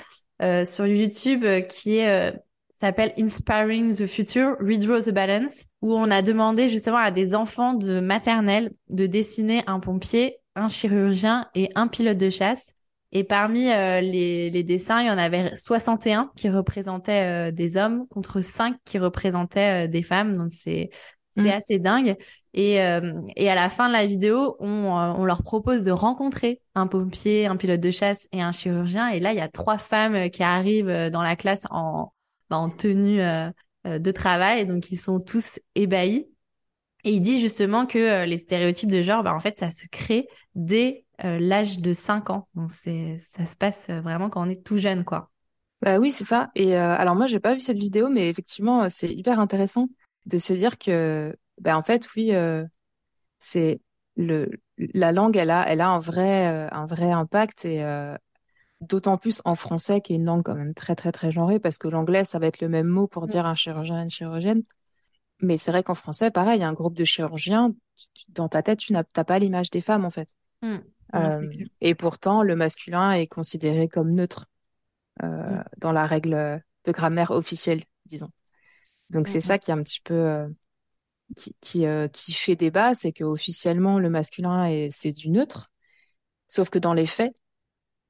sur 0.65 0.87
YouTube 0.87 1.45
qui 1.69 1.99
est 1.99 2.33
s'appelle 2.83 3.13
Inspiring 3.17 3.95
the 3.95 4.07
Future, 4.07 4.57
Redraw 4.59 5.03
the 5.03 5.11
Balance, 5.11 5.67
où 5.83 5.95
on 5.95 6.11
a 6.11 6.21
demandé 6.21 6.69
justement 6.69 6.97
à 6.97 7.13
des 7.13 7.37
enfants 7.37 7.75
de 7.75 8.01
maternelle 8.01 8.73
de 8.89 9.07
dessiner 9.07 9.63
un 9.69 9.79
pompier, 9.79 10.39
un 10.57 10.67
chirurgien 10.67 11.49
et 11.55 11.71
un 11.77 11.87
pilote 11.87 12.19
de 12.19 12.29
chasse. 12.29 12.72
Et 13.13 13.25
parmi 13.25 13.71
euh, 13.71 14.01
les, 14.01 14.51
les, 14.51 14.63
dessins, 14.63 15.01
il 15.01 15.07
y 15.07 15.11
en 15.11 15.19
avait 15.19 15.55
61 15.57 16.31
qui 16.35 16.49
représentaient 16.49 17.49
euh, 17.49 17.53
des 17.53 17.77
hommes 17.77 18.07
contre 18.09 18.41
5 18.41 18.77
qui 18.85 18.99
représentaient 18.99 19.87
euh, 19.87 19.89
des 19.89 20.03
femmes. 20.03 20.37
Donc 20.37 20.51
c'est 20.51 20.91
c'est 21.31 21.43
mm. 21.43 21.49
assez 21.49 21.79
dingue. 21.79 22.17
Et, 22.53 22.75
et 22.75 23.51
à 23.51 23.55
la 23.55 23.71
fin 23.71 23.89
de 23.89 23.95
la 23.95 24.07
vidéo, 24.07 24.57
on, 24.61 24.69
on 24.69 25.25
leur 25.25 25.43
propose 25.43 25.83
de 25.83 25.91
rencontrer 25.91 26.61
un 26.75 26.87
pompier, 26.87 27.47
un 27.47 27.57
pilote 27.57 27.81
de 27.81 27.91
chasse 27.91 28.29
et 28.33 28.43
un 28.43 28.53
chirurgien. 28.53 29.09
Et 29.09 29.19
là, 29.19 29.33
il 29.33 29.39
y 29.39 29.41
a 29.41 29.49
trois 29.49 29.79
femmes 29.79 30.29
qui 30.29 30.43
arrivent 30.43 31.09
dans 31.11 31.23
la 31.23 31.35
classe 31.35 31.65
en, 31.71 32.13
en 32.53 32.71
tenue 32.71 33.21
euh, 33.21 33.51
euh, 33.87 33.99
de 33.99 34.11
travail. 34.11 34.67
Donc, 34.67 34.91
ils 34.91 34.99
sont 34.99 35.21
tous 35.21 35.59
ébahis. 35.75 36.27
Et 37.05 37.11
il 37.11 37.21
dit 37.21 37.41
justement 37.41 37.87
que 37.87 37.99
euh, 37.99 38.27
les 38.27 38.37
stéréotypes 38.37 38.91
de 38.91 39.03
genre, 39.03 39.23
bah, 39.23 39.35
en 39.35 39.41
fait, 39.41 39.59
ça 39.59 39.71
se 39.71 39.87
crée 39.91 40.29
dès 40.55 41.05
l'âge 41.25 41.79
de 41.79 41.93
5 41.93 42.31
ans. 42.31 42.49
Donc, 42.55 42.73
c'est, 42.73 43.17
ça 43.19 43.47
se 43.47 43.55
passe 43.55 43.89
vraiment 43.91 44.29
quand 44.29 44.45
on 44.45 44.51
est 44.51 44.65
tout 44.65 44.77
jeune, 44.77 45.05
quoi. 45.05 45.31
Bah 45.81 46.01
oui, 46.01 46.11
c'est 46.11 46.25
ça. 46.25 46.51
Et 46.57 46.75
alors 46.75 47.15
moi, 47.15 47.27
j'ai 47.27 47.39
pas 47.39 47.55
vu 47.55 47.61
cette 47.61 47.79
vidéo, 47.79 48.09
mais 48.09 48.29
effectivement, 48.29 48.91
c'est 48.91 49.13
hyper 49.13 49.39
intéressant 49.39 49.89
de 50.27 50.39
se 50.39 50.53
dire 50.53 50.79
que, 50.79 51.37
bah, 51.61 51.77
en 51.77 51.83
fait, 51.85 52.09
oui, 52.17 52.33
c'est 53.39 53.81
le 54.17 54.51
la 54.79 55.13
langue, 55.13 55.37
elle 55.37 55.51
a, 55.51 55.65
elle 55.69 55.81
a 55.81 55.91
un 55.91 56.01
vrai, 56.01 56.69
un 56.73 56.87
vrai 56.87 57.13
impact 57.13 57.67
et 57.67 57.85
D'autant 58.83 59.17
plus 59.17 59.43
en 59.45 59.55
français, 59.55 60.01
qui 60.01 60.13
est 60.13 60.17
une 60.17 60.25
langue 60.25 60.43
quand 60.43 60.57
même 60.57 60.75
très, 60.75 60.97
très, 60.97 61.13
très 61.13 61.31
genrée, 61.31 61.61
parce 61.61 61.79
que 61.79 61.87
l'anglais, 61.87 62.25
ça 62.25 62.41
va 62.41 62.49
être 62.49 62.61
le 62.61 62.69
même 62.69 62.89
mot 62.89 63.07
pour 63.07 63.29
dire 63.29 63.47
un 63.47 63.55
chirurgien 63.55 64.01
et 64.01 64.03
une 64.03 64.11
chirurgienne. 64.11 64.65
Mais 65.43 65.57
c'est 65.57 65.73
vrai 65.73 65.83
qu'en 65.83 65.95
français, 65.95 66.31
pareil, 66.31 66.59
il 66.59 66.61
y 66.63 66.65
a 66.65 66.69
un 66.69 66.73
groupe 66.73 66.95
de 66.95 67.05
chirurgiens, 67.05 67.75
dans 68.29 68.49
ta 68.49 68.63
tête, 68.63 68.79
tu 68.79 68.93
n'as 68.93 69.05
pas 69.05 69.39
l'image 69.39 69.71
des 69.71 69.81
femmes, 69.81 70.05
en 70.05 70.11
fait. 70.11 70.35
Mm. 70.63 70.77
Euh, 71.15 71.51
et 71.81 71.95
pourtant, 71.95 72.43
le 72.43 72.57
masculin 72.57 73.13
est 73.13 73.27
considéré 73.27 73.89
comme 73.89 74.13
neutre 74.13 74.47
euh, 75.23 75.27
mm. 75.27 75.65
dans 75.79 75.93
la 75.93 76.07
règle 76.07 76.63
de 76.85 76.93
grammaire 76.93 77.33
officielle, 77.33 77.83
disons. 78.07 78.31
Donc 79.11 79.29
c'est 79.29 79.43
ça 79.43 79.59
qui 79.59 79.71
est 79.71 79.75
un 79.75 79.83
petit 79.83 80.01
peu 80.01 80.15
euh, 80.15 80.49
qui 81.37 81.55
qui, 81.61 81.85
qui 82.15 82.33
fait 82.33 82.57
débat, 82.57 82.95
c'est 82.95 83.13
que 83.13 83.25
officiellement 83.25 83.99
le 83.99 84.09
masculin 84.09 84.65
est 84.65 84.89
c'est 84.91 85.11
du 85.11 85.29
neutre, 85.29 85.71
sauf 86.49 86.71
que 86.71 86.79
dans 86.79 86.95
les 86.95 87.05
faits, 87.05 87.35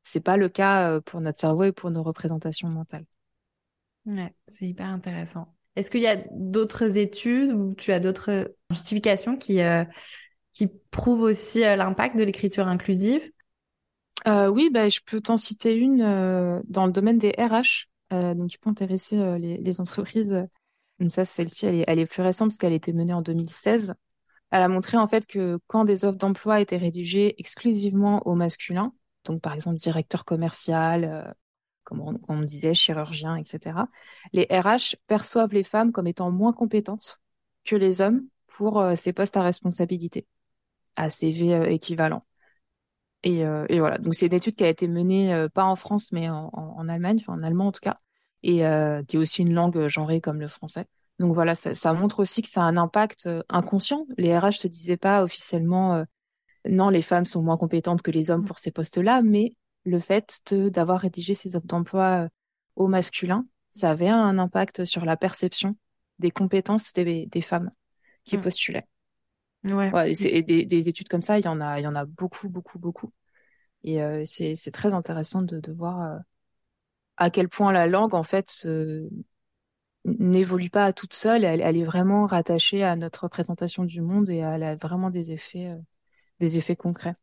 c'est 0.05 0.21
pas 0.21 0.37
le 0.37 0.49
cas 0.49 1.01
pour 1.01 1.21
notre 1.21 1.41
cerveau 1.41 1.65
et 1.65 1.73
pour 1.73 1.91
nos 1.91 2.05
représentations 2.05 2.69
mentales. 2.69 3.07
Ouais, 4.07 4.33
c'est 4.47 4.69
hyper 4.69 4.87
intéressant. 4.87 5.53
Est-ce 5.77 5.91
qu'il 5.91 6.03
y 6.03 6.07
a 6.07 6.17
d'autres 6.33 6.99
études 6.99 7.53
ou 7.53 7.75
tu 7.75 7.93
as 7.93 8.01
d'autres 8.01 8.55
justifications 8.71 9.37
qui, 9.37 9.63
euh, 9.63 9.85
qui 10.53 10.69
prouvent 10.91 11.23
aussi 11.23 11.65
euh, 11.65 11.77
l'impact 11.77 12.17
de 12.17 12.25
l'écriture 12.25 12.69
inclusive? 12.69 13.31
Euh, 14.27 14.49
oui, 14.49 14.71
bah, 14.71 14.89
je 14.89 15.01
peux 15.05 15.21
t'en 15.21 15.37
citer 15.37 15.77
une 15.77 16.03
euh, 16.03 16.61
dans 16.69 16.87
le 16.87 16.93
domaine 16.93 17.19
des 17.19 17.31
RH, 17.31 17.87
euh, 18.13 18.35
donc 18.35 18.51
qui 18.51 18.59
peut 18.59 18.71
intéresser 18.71 19.19
euh, 19.19 19.39
les, 19.39 19.81
entreprises. 19.81 20.47
Donc 21.01 21.11
celle-ci, 21.11 21.67
elle 21.67 21.99
est, 21.99 22.07
plus 22.07 22.23
récente 22.23 22.51
parce 22.51 22.59
qu'elle 22.59 22.73
a 22.73 22.77
été 22.77 22.93
menée 22.93 23.13
en 23.13 23.23
2016. 23.23 23.95
Elle 24.51 24.63
a 24.63 24.69
montré 24.69 24.97
en 24.99 25.09
fait 25.09 25.27
que 25.27 25.59
quand 25.67 25.85
des 25.85 26.05
offres 26.05 26.19
d'emploi 26.19 26.61
étaient 26.61 26.77
rédigées 26.77 27.35
exclusivement 27.39 28.25
au 28.27 28.35
masculin, 28.35 28.93
donc 29.25 29.41
par 29.41 29.55
exemple 29.55 29.77
directeur 29.77 30.25
commercial, 30.25 31.05
euh, 31.05 31.33
comme 31.93 32.19
on, 32.29 32.43
disait, 32.43 32.75
chirurgien, 32.75 33.37
etc., 33.37 33.89
les 34.33 34.47
RH 34.51 34.97
perçoivent 35.07 35.53
les 35.53 35.65
femmes 35.65 35.93
comme 35.93 36.07
étant 36.07 36.31
moins 36.31 36.53
compétentes 36.53 37.21
que 37.65 37.77
les 37.77 38.01
hommes 38.01 38.27
pour 38.47 38.81
euh, 38.81 38.95
ces 38.97 39.13
postes 39.13 39.37
à 39.37 39.43
responsabilité, 39.43 40.27
à 40.97 41.11
CV 41.11 41.55
euh, 41.55 41.65
équivalent. 41.67 42.21
Et, 43.23 43.45
euh, 43.45 43.67
et 43.69 43.79
voilà, 43.79 43.99
donc 43.99 44.15
c'est 44.15 44.27
une 44.27 44.33
étude 44.33 44.57
qui 44.57 44.65
a 44.65 44.69
été 44.69 44.89
menée 44.89 45.47
pas 45.55 45.65
en 45.65 45.77
France, 45.77 46.11
mais 46.13 46.29
en, 46.29 46.51
en, 46.53 46.79
en 46.79 46.89
Allemagne, 46.89 47.19
enfin 47.21 47.35
en 47.35 47.43
allemand 47.43 47.69
en 47.69 47.73
tout 47.73 47.81
cas, 47.81 48.01
et 48.43 48.65
qui 49.07 49.17
est 49.17 49.19
aussi 49.19 49.43
une 49.43 49.55
langue 49.55 49.87
genrée 49.87 50.21
comme 50.21 50.41
le 50.41 50.49
français. 50.49 50.87
Donc 51.21 51.33
voilà, 51.35 51.55
ça, 51.55 51.77
ça 51.77 51.93
montre 51.93 52.19
aussi 52.19 52.43
que 52.43 52.49
ça 52.49 52.63
a 52.63 52.65
un 52.65 52.77
impact 52.77 53.29
inconscient. 53.49 54.07
Les 54.19 54.37
RH 54.37 54.55
se 54.55 54.67
disaient 54.67 54.97
pas 54.97 55.23
officiellement 55.23 56.05
non, 56.69 56.89
les 56.89 57.03
femmes 57.03 57.25
sont 57.25 57.43
moins 57.43 57.57
compétentes 57.57 58.03
que 58.03 58.11
les 58.11 58.31
hommes 58.31 58.45
pour 58.45 58.59
ces 58.59 58.71
postes-là, 58.71 59.23
mais 59.23 59.55
le 59.85 59.99
fait 59.99 60.41
d'avoir 60.53 61.01
rédigé 61.01 61.35
ces 61.35 61.57
offres 61.57 61.67
d'emploi 61.67 62.25
euh, 62.25 62.29
au 62.77 62.87
masculin, 62.89 63.47
ça 63.71 63.91
avait 63.91 64.09
un 64.09 64.39
impact 64.39 64.85
sur 64.85 65.05
la 65.05 65.17
perception 65.17 65.77
des 66.19 66.31
compétences 66.31 66.93
des, 66.93 67.27
des 67.27 67.41
femmes 67.43 67.71
qui 68.25 68.37
Mm. 68.37 68.41
postulaient. 68.43 68.87
Ouais. 69.65 69.91
Ouais, 69.93 70.11
et 70.13 70.15
c'est- 70.15 70.31
et 70.31 70.43
des, 70.43 70.65
des 70.65 70.89
études 70.89 71.09
comme 71.09 71.23
ça, 71.23 71.39
il 71.39 71.45
y 71.45 71.49
en 71.49 71.61
a, 71.61 71.79
il 71.81 71.83
y 71.85 71.87
en 71.87 71.95
a 71.95 72.05
beaucoup, 72.05 72.49
beaucoup, 72.49 72.79
beaucoup. 72.79 73.11
Et 73.85 74.03
euh, 74.03 74.25
c'est, 74.27 74.57
très 74.73 74.93
intéressant 74.93 75.43
de, 75.43 75.61
de 75.61 75.73
voir 75.73 76.01
euh, 76.03 76.19
à 77.17 77.31
quel 77.31 77.49
point 77.49 77.73
la 77.73 77.87
langue, 77.87 78.15
en 78.15 78.25
fait, 78.25 78.51
se- 78.51 79.09
n'évolue 80.05 80.71
pas 80.71 80.93
toute 80.93 81.15
seule. 81.15 81.45
Elle, 81.45 81.61
elle 81.61 81.77
est 81.77 81.85
vraiment 81.85 82.27
rattachée 82.27 82.83
à 82.85 82.97
notre 82.97 83.25
représentation 83.25 83.85
du 83.85 84.01
monde 84.01 84.31
et 84.31 84.39
elle 84.39 84.63
a 84.63 84.77
vraiment 84.77 85.11
des 85.11 85.31
effets, 85.33 85.69
euh, 85.69 85.79
des 86.41 86.59
effets 86.59 86.77
concrets. 86.77 87.15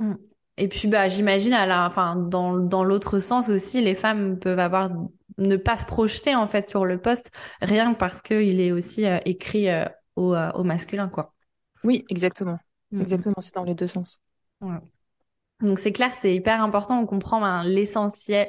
Mm. 0.00 0.14
Et 0.58 0.68
puis 0.68 0.88
bah 0.88 1.08
j'imagine 1.08 1.54
enfin 1.54 2.16
dans 2.16 2.56
dans 2.58 2.84
l'autre 2.84 3.20
sens 3.20 3.48
aussi, 3.48 3.80
les 3.80 3.94
femmes 3.94 4.38
peuvent 4.38 4.58
avoir 4.58 4.90
ne 5.38 5.56
pas 5.56 5.76
se 5.76 5.86
projeter 5.86 6.34
en 6.34 6.46
fait 6.46 6.68
sur 6.68 6.84
le 6.84 7.00
poste 7.00 7.30
rien 7.62 7.94
que 7.94 7.98
parce 7.98 8.22
que 8.22 8.42
il 8.42 8.60
est 8.60 8.72
aussi 8.72 9.06
euh, 9.06 9.18
écrit 9.24 9.68
euh, 9.68 9.84
au, 10.16 10.34
euh, 10.34 10.50
au 10.52 10.64
masculin 10.64 11.08
quoi. 11.08 11.32
Oui, 11.84 12.04
exactement. 12.10 12.58
Mm. 12.90 13.00
Exactement, 13.02 13.36
c'est 13.38 13.54
dans 13.54 13.64
les 13.64 13.74
deux 13.74 13.86
sens. 13.86 14.20
Ouais. 14.60 14.78
Donc 15.60 15.78
c'est 15.78 15.92
clair, 15.92 16.12
c'est 16.12 16.34
hyper 16.34 16.62
important. 16.62 17.00
On 17.00 17.06
comprend 17.06 17.40
ben, 17.40 17.62
l'essentiel, 17.62 18.48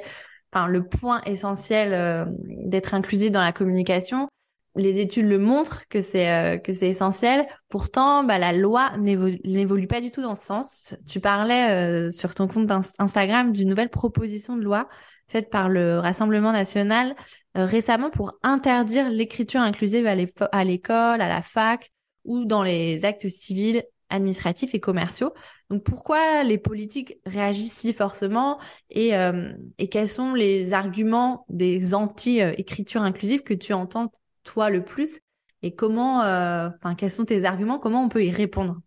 enfin 0.52 0.66
le 0.66 0.86
point 0.86 1.22
essentiel 1.22 2.28
d'être 2.38 2.94
inclusif 2.94 3.30
dans 3.30 3.40
la 3.40 3.52
communication. 3.52 4.28
Les 4.76 5.00
études 5.00 5.26
le 5.26 5.38
montrent 5.38 5.82
que 5.88 6.00
c'est 6.00 6.30
euh, 6.30 6.56
que 6.56 6.72
c'est 6.72 6.88
essentiel. 6.88 7.46
Pourtant, 7.68 8.22
bah, 8.22 8.38
la 8.38 8.52
loi 8.52 8.92
n'évolue 8.98 9.88
pas 9.88 10.00
du 10.00 10.10
tout 10.10 10.22
dans 10.22 10.36
ce 10.36 10.44
sens. 10.44 10.94
Tu 11.08 11.20
parlais 11.20 12.08
euh, 12.08 12.12
sur 12.12 12.34
ton 12.34 12.46
compte 12.46 12.70
Instagram 12.98 13.52
d'une 13.52 13.68
nouvelle 13.68 13.90
proposition 13.90 14.56
de 14.56 14.62
loi 14.62 14.88
faite 15.30 15.48
par 15.48 15.68
le 15.68 15.98
Rassemblement 15.98 16.52
national 16.52 17.14
euh, 17.56 17.64
récemment 17.64 18.10
pour 18.10 18.38
interdire 18.42 19.08
l'écriture 19.08 19.60
inclusive 19.60 20.06
à 20.06 20.64
l'école, 20.64 21.20
à 21.20 21.28
la 21.28 21.42
fac 21.42 21.90
ou 22.24 22.44
dans 22.44 22.62
les 22.62 23.04
actes 23.04 23.28
civils, 23.28 23.84
administratifs 24.10 24.74
et 24.74 24.80
commerciaux. 24.80 25.32
Donc 25.70 25.84
pourquoi 25.84 26.42
les 26.42 26.58
politiques 26.58 27.18
réagissent 27.24 27.72
si 27.72 27.92
forcément 27.92 28.58
et, 28.90 29.16
euh, 29.16 29.52
et 29.78 29.88
quels 29.88 30.08
sont 30.08 30.34
les 30.34 30.74
arguments 30.74 31.46
des 31.48 31.94
anti-écriture 31.94 33.02
inclusive 33.02 33.42
que 33.42 33.54
tu 33.54 33.72
entends 33.72 34.12
toi 34.50 34.70
le 34.70 34.84
plus 34.84 35.20
et 35.62 35.74
comment, 35.74 36.22
euh, 36.22 36.68
enfin 36.76 36.94
quels 36.94 37.10
sont 37.10 37.24
tes 37.24 37.44
arguments, 37.44 37.78
comment 37.78 38.02
on 38.02 38.08
peut 38.08 38.24
y 38.24 38.30
répondre? 38.30 38.80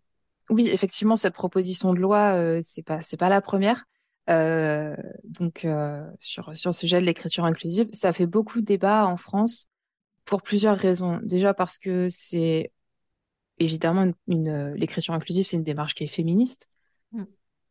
Oui, 0.49 0.67
effectivement, 0.69 1.15
cette 1.15 1.33
proposition 1.33 1.93
de 1.93 1.99
loi, 1.99 2.35
euh, 2.35 2.61
c'est 2.63 2.83
pas, 2.83 3.01
c'est 3.01 3.17
pas 3.17 3.29
la 3.29 3.41
première. 3.41 3.85
Euh, 4.29 4.95
donc 5.23 5.65
euh, 5.65 6.01
sur 6.17 6.55
sur 6.55 6.69
le 6.69 6.73
sujet 6.73 6.99
de 6.99 7.05
l'écriture 7.05 7.45
inclusive, 7.45 7.89
ça 7.93 8.13
fait 8.13 8.25
beaucoup 8.25 8.61
de 8.61 8.65
débats 8.65 9.05
en 9.05 9.17
France 9.17 9.65
pour 10.25 10.41
plusieurs 10.41 10.77
raisons. 10.77 11.19
Déjà 11.23 11.53
parce 11.53 11.77
que 11.77 12.07
c'est 12.09 12.71
évidemment 13.59 14.03
une, 14.03 14.13
une, 14.27 14.73
l'écriture 14.73 15.13
inclusive, 15.13 15.45
c'est 15.45 15.57
une 15.57 15.63
démarche 15.63 15.93
qui 15.93 16.05
est 16.05 16.07
féministe 16.07 16.67
Mm. 17.13 17.23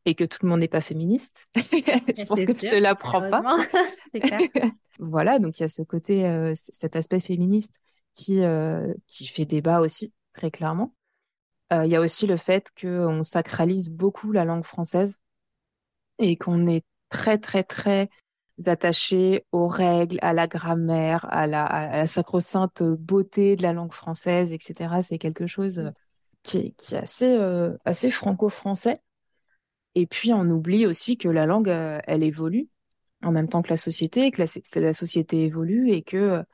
et 0.04 0.14
que 0.14 0.24
tout 0.24 0.38
le 0.42 0.48
monde 0.48 0.60
n'est 0.60 0.68
pas 0.68 0.80
féministe. 0.80 1.46
Je 1.54 2.24
pense 2.24 2.44
que 2.44 2.58
sûr, 2.58 2.70
cela 2.70 2.94
prend 2.94 3.20
pas. 3.28 3.42
clair. 4.14 4.40
Voilà, 4.98 5.38
donc 5.38 5.58
il 5.58 5.62
y 5.62 5.64
a 5.64 5.68
ce 5.68 5.82
côté, 5.82 6.26
euh, 6.26 6.52
cet 6.54 6.96
aspect 6.96 7.18
féministe 7.18 7.74
qui 8.14 8.42
euh, 8.42 8.92
qui 9.06 9.26
fait 9.26 9.44
débat 9.46 9.80
aussi 9.80 10.12
très 10.34 10.50
clairement. 10.50 10.94
Euh, 11.72 11.86
Il 11.86 11.90
y 11.92 11.96
a 11.96 12.00
aussi 12.00 12.26
le 12.26 12.36
fait 12.36 12.68
qu'on 12.80 13.22
sacralise 13.22 13.90
beaucoup 13.90 14.32
la 14.32 14.44
langue 14.44 14.64
française 14.64 15.20
et 16.18 16.36
qu'on 16.36 16.66
est 16.66 16.84
très, 17.10 17.38
très, 17.38 17.64
très 17.64 18.10
attaché 18.66 19.46
aux 19.52 19.68
règles, 19.68 20.18
à 20.22 20.32
la 20.32 20.46
grammaire, 20.46 21.26
à 21.32 21.46
la, 21.46 21.64
à 21.66 21.96
la 21.98 22.06
sacro-sainte 22.06 22.82
beauté 22.82 23.56
de 23.56 23.62
la 23.62 23.72
langue 23.72 23.92
française, 23.92 24.52
etc. 24.52 25.02
C'est 25.02 25.18
quelque 25.18 25.46
chose 25.46 25.80
euh, 25.80 25.90
qui 26.42 26.58
est, 26.58 26.74
qui 26.78 26.94
est 26.94 26.98
assez, 26.98 27.36
euh, 27.36 27.76
assez 27.84 28.10
franco-français. 28.10 29.00
Et 29.94 30.06
puis, 30.06 30.32
on 30.32 30.48
oublie 30.50 30.86
aussi 30.86 31.16
que 31.18 31.28
la 31.28 31.46
langue, 31.46 31.68
euh, 31.68 32.00
elle 32.06 32.22
évolue 32.22 32.68
en 33.22 33.32
même 33.32 33.48
temps 33.48 33.62
que 33.62 33.70
la 33.70 33.76
société, 33.76 34.30
que 34.30 34.42
la, 34.42 34.48
que 34.48 34.80
la 34.80 34.94
société 34.94 35.44
évolue 35.44 35.90
et 35.90 36.02
que, 36.02 36.44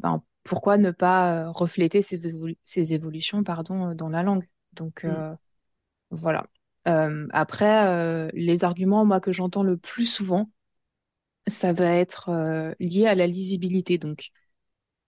ben, 0.00 0.22
pourquoi 0.44 0.78
ne 0.78 0.90
pas 0.90 1.46
euh, 1.46 1.50
refléter 1.50 2.02
ces, 2.02 2.18
évolu- 2.18 2.58
ces 2.64 2.94
évolutions, 2.94 3.44
pardon, 3.44 3.90
euh, 3.90 3.94
dans 3.94 4.08
la 4.08 4.22
langue? 4.22 4.46
Donc, 4.72 5.04
Mm. 5.04 5.10
euh, 5.10 5.34
voilà. 6.10 6.46
Après, 7.32 8.30
les 8.34 8.64
arguments, 8.64 9.04
moi, 9.04 9.20
que 9.20 9.32
j'entends 9.32 9.62
le 9.62 9.76
plus 9.76 10.06
souvent, 10.06 10.50
ça 11.46 11.72
va 11.72 11.94
être 11.96 12.30
lié 12.80 13.06
à 13.06 13.14
la 13.14 13.26
lisibilité. 13.26 13.98
Donc, 13.98 14.30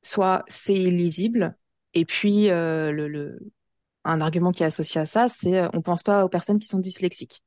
soit 0.03 0.45
c'est 0.49 0.75
illisible, 0.77 1.57
et 1.95 2.05
puis 2.05 2.49
le, 2.49 3.09
le, 3.09 3.41
un 4.05 4.21
argument 4.21 4.53
qui 4.53 4.63
est 4.63 4.67
associé 4.67 5.01
à 5.01 5.07
ça, 5.07 5.29
c'est 5.29 5.65
on 5.75 5.83
pense 5.83 6.03
pas 6.03 6.25
aux 6.25 6.29
personnes 6.29 6.59
qui 6.59 6.69
sont 6.69 6.81
dyslexiques. 6.81 7.43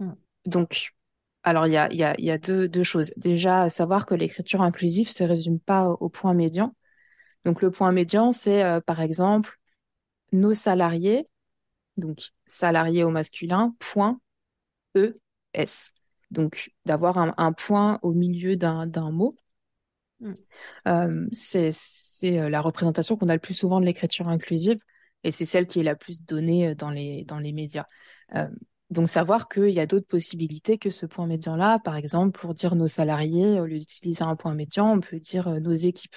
Mm. 0.00 0.14
Donc, 0.46 0.94
alors 1.42 1.66
il 1.66 1.72
y 1.72 1.76
a, 1.76 1.92
y 1.92 2.02
a, 2.04 2.14
y 2.20 2.30
a 2.30 2.38
deux, 2.38 2.68
deux 2.68 2.82
choses. 2.82 3.12
Déjà, 3.16 3.68
savoir 3.70 4.06
que 4.06 4.14
l'écriture 4.14 4.62
inclusive 4.62 5.08
se 5.08 5.24
résume 5.24 5.60
pas 5.60 5.88
au, 5.88 5.94
au 6.00 6.08
point 6.08 6.34
médian. 6.34 6.74
Donc, 7.44 7.62
le 7.62 7.70
point 7.70 7.92
médian, 7.92 8.32
c'est 8.32 8.62
euh, 8.62 8.80
par 8.80 9.00
exemple 9.00 9.58
nos 10.32 10.54
salariés, 10.54 11.26
donc 11.96 12.30
salariés 12.46 13.04
au 13.04 13.10
masculin, 13.10 13.74
point 13.78 14.20
ES. 14.94 15.92
Donc, 16.30 16.70
d'avoir 16.84 17.18
un, 17.18 17.34
un 17.38 17.52
point 17.52 17.98
au 18.02 18.12
milieu 18.12 18.56
d'un 18.56 19.10
mot. 19.10 19.36
Mm. 20.20 20.32
Euh, 20.88 21.26
c'est 21.32 21.70
euh, 22.24 22.50
la 22.50 22.60
représentation 22.60 23.16
qu'on 23.16 23.28
a 23.28 23.34
le 23.34 23.40
plus 23.40 23.54
souvent 23.54 23.80
de 23.80 23.86
l'écriture 23.86 24.28
inclusive 24.28 24.78
et 25.22 25.30
c'est 25.30 25.44
celle 25.44 25.66
qui 25.66 25.80
est 25.80 25.84
la 25.84 25.94
plus 25.94 26.22
donnée 26.24 26.74
dans 26.74 26.90
les, 26.90 27.24
dans 27.24 27.38
les 27.38 27.52
médias. 27.52 27.84
Euh, 28.34 28.48
donc, 28.90 29.08
savoir 29.08 29.48
qu'il 29.48 29.70
y 29.70 29.80
a 29.80 29.86
d'autres 29.86 30.06
possibilités 30.06 30.78
que 30.78 30.90
ce 30.90 31.06
point 31.06 31.26
médian-là. 31.26 31.78
Par 31.80 31.96
exemple, 31.96 32.38
pour 32.38 32.54
dire 32.54 32.74
nos 32.74 32.88
salariés, 32.88 33.60
au 33.60 33.66
lieu 33.66 33.78
d'utiliser 33.78 34.24
un 34.24 34.36
point 34.36 34.54
médian, 34.54 34.92
on 34.92 35.00
peut 35.00 35.18
dire 35.18 35.60
nos 35.60 35.72
équipes. 35.72 36.16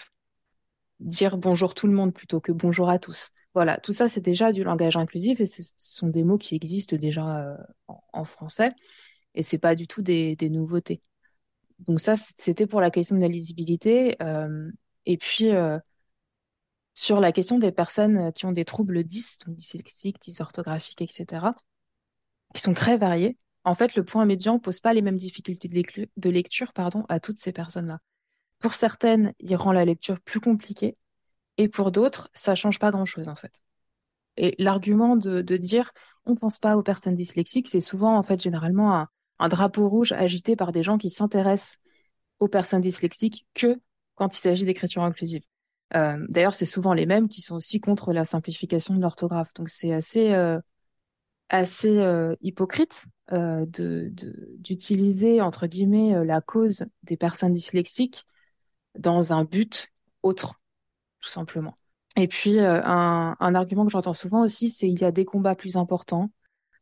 Dire 1.01 1.37
bonjour 1.37 1.73
tout 1.73 1.87
le 1.87 1.93
monde 1.93 2.13
plutôt 2.13 2.39
que 2.39 2.51
bonjour 2.51 2.89
à 2.89 2.99
tous. 2.99 3.31
Voilà, 3.55 3.77
tout 3.77 3.91
ça, 3.91 4.07
c'est 4.07 4.21
déjà 4.21 4.51
du 4.51 4.63
langage 4.63 4.95
inclusif 4.95 5.41
et 5.41 5.47
ce 5.47 5.63
sont 5.75 6.07
des 6.07 6.23
mots 6.23 6.37
qui 6.37 6.55
existent 6.55 6.95
déjà 6.95 7.39
euh, 7.39 7.57
en, 8.13 8.23
français 8.23 8.69
et 9.33 9.41
c'est 9.41 9.57
pas 9.57 9.75
du 9.75 9.87
tout 9.87 10.03
des, 10.03 10.35
des 10.35 10.49
nouveautés. 10.49 11.01
Donc 11.79 11.99
ça, 11.99 12.15
c'était 12.15 12.67
pour 12.67 12.81
la 12.81 12.91
question 12.91 13.15
de 13.15 13.21
la 13.21 13.27
lisibilité. 13.27 14.15
Euh, 14.21 14.71
et 15.07 15.17
puis, 15.17 15.49
euh, 15.49 15.79
sur 16.93 17.19
la 17.19 17.31
question 17.31 17.57
des 17.57 17.71
personnes 17.71 18.31
qui 18.33 18.45
ont 18.45 18.51
des 18.51 18.65
troubles 18.65 19.03
10, 19.03 19.39
donc 19.47 19.55
dyslexiques, 19.55 20.21
dysorthographiques, 20.21 21.01
etc., 21.01 21.55
qui 22.53 22.61
sont 22.61 22.73
très 22.73 22.97
variés, 22.97 23.37
en 23.63 23.75
fait, 23.75 23.95
le 23.95 24.03
point 24.03 24.25
médian 24.25 24.59
pose 24.59 24.79
pas 24.79 24.93
les 24.93 25.01
mêmes 25.01 25.17
difficultés 25.17 25.67
de, 25.67 25.73
lecture, 25.73 26.05
de 26.17 26.29
lecture 26.29 26.73
pardon, 26.73 27.05
à 27.09 27.19
toutes 27.19 27.37
ces 27.37 27.51
personnes-là. 27.51 27.99
Pour 28.61 28.73
certaines, 28.73 29.33
il 29.39 29.55
rend 29.55 29.73
la 29.73 29.85
lecture 29.85 30.19
plus 30.21 30.39
compliquée, 30.39 30.97
et 31.57 31.67
pour 31.67 31.91
d'autres, 31.91 32.29
ça 32.33 32.55
change 32.55 32.79
pas 32.79 32.91
grand-chose, 32.91 33.27
en 33.27 33.35
fait. 33.35 33.61
Et 34.37 34.55
l'argument 34.57 35.15
de, 35.17 35.41
de 35.41 35.57
dire 35.57 35.91
on 36.25 36.35
pense 36.35 36.59
pas 36.59 36.77
aux 36.77 36.83
personnes 36.83 37.15
dyslexiques, 37.15 37.67
c'est 37.67 37.81
souvent, 37.81 38.17
en 38.17 38.23
fait, 38.23 38.41
généralement 38.41 38.95
un, 38.95 39.07
un 39.39 39.49
drapeau 39.49 39.89
rouge 39.89 40.11
agité 40.13 40.55
par 40.55 40.71
des 40.71 40.83
gens 40.83 40.97
qui 40.97 41.09
s'intéressent 41.09 41.79
aux 42.39 42.47
personnes 42.47 42.81
dyslexiques 42.81 43.47
que 43.53 43.79
quand 44.15 44.35
il 44.35 44.39
s'agit 44.39 44.65
d'écriture 44.65 45.03
inclusive. 45.03 45.41
Euh, 45.95 46.23
D'ailleurs, 46.29 46.53
c'est 46.53 46.65
souvent 46.65 46.93
les 46.93 47.05
mêmes 47.05 47.27
qui 47.27 47.41
sont 47.41 47.55
aussi 47.55 47.79
contre 47.79 48.13
la 48.13 48.23
simplification 48.23 48.95
de 48.95 49.01
l'orthographe. 49.01 49.53
Donc 49.55 49.69
c'est 49.69 49.93
assez, 49.93 50.33
euh, 50.33 50.59
assez 51.49 51.99
euh, 51.99 52.35
hypocrite 52.41 53.03
d'utiliser 54.57 55.39
entre 55.39 55.65
guillemets 55.65 56.25
la 56.25 56.41
cause 56.41 56.83
des 57.03 57.15
personnes 57.15 57.53
dyslexiques 57.53 58.25
dans 58.97 59.33
un 59.33 59.43
but 59.43 59.89
autre, 60.23 60.59
tout 61.19 61.29
simplement. 61.29 61.73
Et 62.17 62.27
puis 62.27 62.59
un, 62.59 63.35
un 63.39 63.55
argument 63.55 63.85
que 63.85 63.91
j'entends 63.91 64.13
souvent 64.13 64.41
aussi, 64.43 64.69
c'est 64.69 64.87
il 64.87 64.99
y 64.99 65.05
a 65.05 65.11
des 65.11 65.25
combats 65.25 65.55
plus 65.55 65.77
importants. 65.77 66.31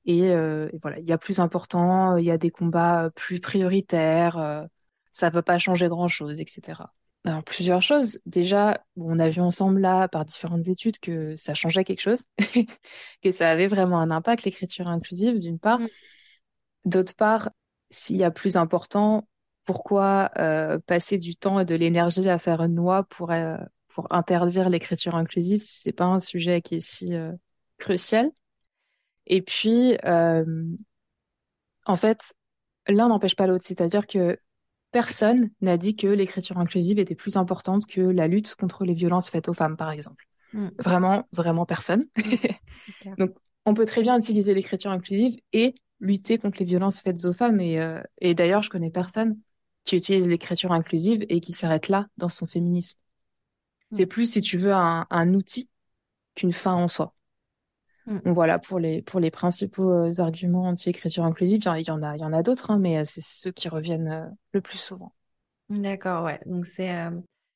Et, 0.05 0.19
et, 0.21 0.79
voilà, 0.81 0.97
il 0.99 1.07
y 1.07 1.11
a 1.11 1.19
plus 1.19 1.39
important, 1.39 2.17
il 2.17 2.25
y 2.25 2.31
a 2.31 2.37
des 2.37 2.49
combats 2.49 3.11
plus 3.15 3.39
prioritaires, 3.39 4.67
ça 5.11 5.27
ne 5.27 5.31
peut 5.31 5.41
pas 5.41 5.59
changer 5.59 5.87
grand-chose, 5.87 6.39
etc. 6.39 6.83
Alors, 7.25 7.43
plusieurs 7.43 7.81
choses. 7.81 8.19
Déjà, 8.25 8.83
on 8.95 9.19
a 9.19 9.29
vu 9.29 9.41
ensemble 9.41 9.81
là, 9.81 10.07
par 10.07 10.25
différentes 10.25 10.67
études, 10.67 10.99
que 10.99 11.35
ça 11.35 11.53
changeait 11.53 11.83
quelque 11.83 12.01
chose, 12.01 12.23
que 13.23 13.31
ça 13.31 13.49
avait 13.49 13.67
vraiment 13.67 13.99
un 13.99 14.11
impact, 14.11 14.45
l'écriture 14.45 14.87
inclusive, 14.87 15.39
d'une 15.39 15.59
part. 15.59 15.79
Mm. 15.79 15.87
D'autre 16.85 17.15
part, 17.15 17.49
s'il 17.89 18.15
y 18.15 18.23
a 18.23 18.31
plus 18.31 18.55
important, 18.55 19.27
pourquoi 19.69 20.31
euh, 20.39 20.79
passer 20.79 21.19
du 21.19 21.35
temps 21.35 21.59
et 21.59 21.65
de 21.65 21.75
l'énergie 21.75 22.27
à 22.27 22.39
faire 22.39 22.63
une 22.63 22.75
loi 22.75 23.03
pour, 23.03 23.29
euh, 23.29 23.55
pour 23.87 24.07
interdire 24.11 24.67
l'écriture 24.67 25.13
inclusive 25.13 25.61
si 25.61 25.81
c'est 25.81 25.91
pas 25.91 26.05
un 26.05 26.19
sujet 26.19 26.63
qui 26.63 26.77
est 26.77 26.79
si 26.79 27.13
euh, 27.13 27.31
crucial 27.77 28.31
Et 29.27 29.43
puis, 29.43 29.95
en 31.85 31.95
fait, 31.95 32.33
l'un 32.87 33.09
n'empêche 33.09 33.35
pas 33.35 33.45
l'autre. 33.45 33.63
C'est-à-dire 33.63 34.07
que 34.07 34.39
personne 34.89 35.51
n'a 35.61 35.77
dit 35.77 35.95
que 35.95 36.07
l'écriture 36.07 36.57
inclusive 36.57 36.97
était 36.97 37.13
plus 37.13 37.37
importante 37.37 37.85
que 37.85 38.01
la 38.01 38.27
lutte 38.27 38.55
contre 38.55 38.85
les 38.85 38.95
violences 38.95 39.29
faites 39.29 39.49
aux 39.49 39.53
femmes, 39.53 39.77
par 39.77 39.91
exemple. 39.91 40.25
Mm. 40.53 40.69
Vraiment, 40.79 41.27
vraiment 41.31 41.67
personne. 41.67 42.05
Mm. 43.05 43.13
Donc, 43.19 43.37
on 43.65 43.75
peut 43.75 43.85
très 43.85 44.01
bien 44.01 44.17
utiliser 44.17 44.55
l'écriture 44.55 44.89
inclusive 44.89 45.39
et 45.53 45.75
lutter 45.99 46.39
contre 46.39 46.57
les 46.57 46.65
violences 46.65 47.01
faites 47.01 47.23
aux 47.25 47.33
femmes. 47.33 47.61
Et, 47.61 47.79
euh, 47.79 48.01
et 48.17 48.33
d'ailleurs, 48.33 48.63
je 48.63 48.71
connais 48.71 48.89
personne 48.89 49.37
qui 49.89 49.95
utilise 49.95 50.27
l'écriture 50.27 50.71
inclusive 50.71 51.25
et 51.29 51.39
qui 51.39 51.51
s'arrête 51.51 51.87
là 51.87 52.07
dans 52.17 52.29
son 52.29 52.45
féminisme. 52.45 52.99
Mm. 53.91 53.95
C'est 53.95 54.05
plus, 54.05 54.31
si 54.31 54.41
tu 54.41 54.59
veux, 54.59 54.71
un, 54.71 55.07
un 55.09 55.33
outil 55.33 55.67
qu'une 56.35 56.53
fin 56.53 56.73
en 56.73 56.87
soi. 56.87 57.15
Donc 58.07 58.33
voilà 58.33 58.57
pour 58.57 58.79
les 58.79 59.03
pour 59.03 59.19
les 59.19 59.29
principaux 59.29 59.91
euh, 59.91 60.13
arguments 60.19 60.63
anti-écriture 60.63 61.23
inclusive. 61.25 61.61
Il 61.61 61.87
y 61.87 61.91
en 61.91 62.01
a 62.01 62.15
il 62.15 62.21
y 62.21 62.23
en 62.23 62.33
a 62.33 62.41
d'autres, 62.41 62.71
hein, 62.71 62.79
mais 62.79 62.97
euh, 62.97 63.03
c'est 63.05 63.21
ceux 63.21 63.51
qui 63.51 63.69
reviennent 63.69 64.07
euh, 64.07 64.25
le 64.51 64.61
plus 64.61 64.79
souvent. 64.79 65.13
D'accord, 65.69 66.23
ouais. 66.25 66.39
Donc 66.47 66.65
c'est 66.65 66.91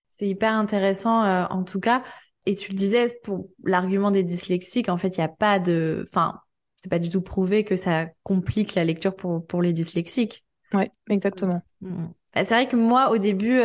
c'est 0.10 0.28
hyper 0.28 0.54
intéressant 0.54 1.24
en 1.24 1.64
tout 1.64 1.80
cas. 1.80 2.04
Et 2.46 2.56
tu 2.56 2.72
le 2.72 2.78
disais 2.78 3.08
pour 3.24 3.48
l'argument 3.64 4.12
des 4.12 4.24
dyslexiques, 4.24 4.90
en 4.90 4.98
fait, 4.98 5.18
il 5.18 5.22
n'y 5.22 5.24
a 5.24 5.30
pas 5.30 5.60
de, 5.60 6.06
enfin, 6.10 6.40
c'est 6.76 6.90
pas 6.90 7.00
du 7.00 7.10
tout 7.10 7.22
prouvé 7.22 7.64
que 7.64 7.76
ça 7.76 8.08
complique 8.24 8.76
la 8.76 8.84
lecture 8.84 9.16
pour 9.16 9.48
pour 9.48 9.62
les 9.62 9.74
dyslexiques. 9.74 10.46
Ouais, 10.74 10.92
exactement. 11.10 11.62
Bah, 11.82 11.90
c'est 12.36 12.46
vrai 12.46 12.68
que 12.68 12.76
moi, 12.76 13.12
au 13.12 13.18
début, 13.18 13.60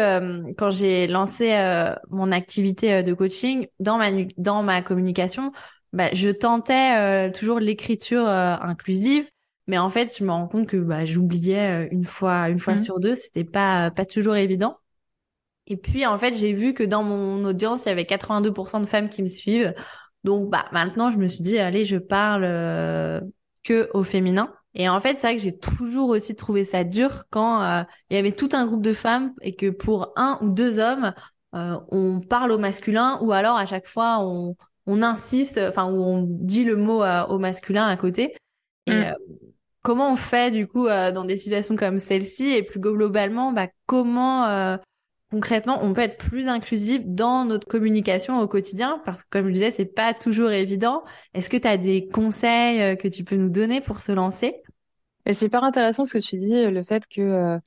quand 0.58 0.70
j'ai 0.70 1.06
lancé 1.06 1.54
mon 2.10 2.32
activité 2.32 3.02
de 3.02 3.14
coaching, 3.14 3.66
dans 3.80 3.96
ma 3.96 4.10
dans 4.36 4.62
ma 4.62 4.82
communication, 4.82 5.52
bah, 5.92 6.10
je 6.12 6.28
tentais 6.28 7.28
euh, 7.28 7.32
toujours 7.32 7.60
l'écriture 7.60 8.26
euh, 8.28 8.54
inclusive, 8.60 9.28
mais 9.66 9.78
en 9.78 9.88
fait, 9.88 10.16
je 10.16 10.24
me 10.24 10.30
rends 10.30 10.48
compte 10.48 10.66
que 10.68 10.76
bah, 10.76 11.04
j'oubliais 11.06 11.86
euh, 11.86 11.88
une 11.90 12.04
fois, 12.04 12.50
une 12.50 12.58
fois 12.58 12.74
mmh. 12.74 12.82
sur 12.82 13.00
deux. 13.00 13.14
C'était 13.14 13.44
pas 13.44 13.90
pas 13.90 14.04
toujours 14.04 14.36
évident. 14.36 14.78
Et 15.66 15.76
puis, 15.76 16.06
en 16.06 16.18
fait, 16.18 16.34
j'ai 16.34 16.52
vu 16.52 16.74
que 16.74 16.82
dans 16.82 17.02
mon 17.02 17.44
audience, 17.44 17.84
il 17.84 17.88
y 17.90 17.92
avait 17.92 18.04
82% 18.04 18.80
de 18.80 18.86
femmes 18.86 19.08
qui 19.08 19.22
me 19.22 19.28
suivent. 19.28 19.74
Donc, 20.24 20.50
bah, 20.50 20.66
maintenant, 20.72 21.10
je 21.10 21.18
me 21.18 21.26
suis 21.26 21.42
dit, 21.42 21.58
allez, 21.58 21.84
je 21.84 21.96
parle 21.96 22.42
que 23.64 23.90
au 23.94 24.02
féminin. 24.02 24.52
Et 24.78 24.88
en 24.88 25.00
fait, 25.00 25.18
c'est 25.18 25.26
vrai 25.26 25.36
que 25.36 25.42
j'ai 25.42 25.58
toujours 25.58 26.08
aussi 26.08 26.34
trouvé 26.34 26.64
ça 26.64 26.84
dur 26.84 27.24
quand 27.30 27.84
il 28.10 28.14
y 28.14 28.18
avait 28.18 28.32
tout 28.32 28.48
un 28.52 28.64
groupe 28.64 28.82
de 28.82 28.92
femmes 28.92 29.34
et 29.42 29.54
que 29.54 29.70
pour 29.70 30.12
un 30.16 30.38
ou 30.40 30.48
deux 30.48 30.78
hommes, 30.78 31.12
on 31.52 32.20
parle 32.20 32.52
au 32.52 32.58
masculin 32.58 33.18
ou 33.20 33.32
alors 33.32 33.56
à 33.56 33.66
chaque 33.66 33.86
fois 33.86 34.18
on, 34.20 34.54
on 34.88 35.02
insiste, 35.02 35.60
enfin, 35.68 35.92
où 35.92 36.02
on 36.02 36.26
dit 36.26 36.64
le 36.64 36.74
mot 36.74 37.04
euh, 37.04 37.24
au 37.26 37.38
masculin 37.38 37.86
à 37.86 37.96
côté. 37.96 38.34
Et 38.86 38.92
mm. 38.92 38.94
euh, 38.94 39.12
comment 39.82 40.12
on 40.12 40.16
fait, 40.16 40.50
du 40.50 40.66
coup, 40.66 40.86
euh, 40.86 41.12
dans 41.12 41.26
des 41.26 41.36
situations 41.36 41.76
comme 41.76 41.98
celle-ci? 41.98 42.48
Et 42.48 42.62
plus 42.62 42.80
globalement, 42.80 43.52
bah, 43.52 43.68
comment 43.86 44.78
concrètement 45.30 45.80
on 45.82 45.92
peut 45.92 46.00
être 46.00 46.16
plus 46.16 46.48
inclusif 46.48 47.02
dans 47.04 47.44
notre 47.44 47.68
communication 47.68 48.40
au 48.40 48.48
quotidien? 48.48 49.02
Parce 49.04 49.22
que 49.22 49.28
comme 49.28 49.48
je 49.48 49.52
disais 49.52 49.70
c'est 49.70 49.84
pas 49.84 50.14
toujours 50.14 50.50
évident 50.50 51.04
est-ce 51.34 51.50
que 51.50 51.58
tu 51.58 51.68
as 51.68 51.76
des 51.76 52.08
conseils 52.08 52.96
que 52.96 53.08
tu 53.08 53.24
peux 53.24 53.36
nous 53.36 53.50
donner 53.50 53.82
pour 53.82 54.00
se 54.00 54.10
lancer? 54.10 54.62
C'est 55.34 55.44
super 55.44 55.64
intéressant 55.64 56.04
ce 56.04 56.12
que 56.12 56.18
tu 56.18 56.38
dis 56.38 56.66
le 56.66 56.82
fait 56.82 57.06
que 57.06 57.58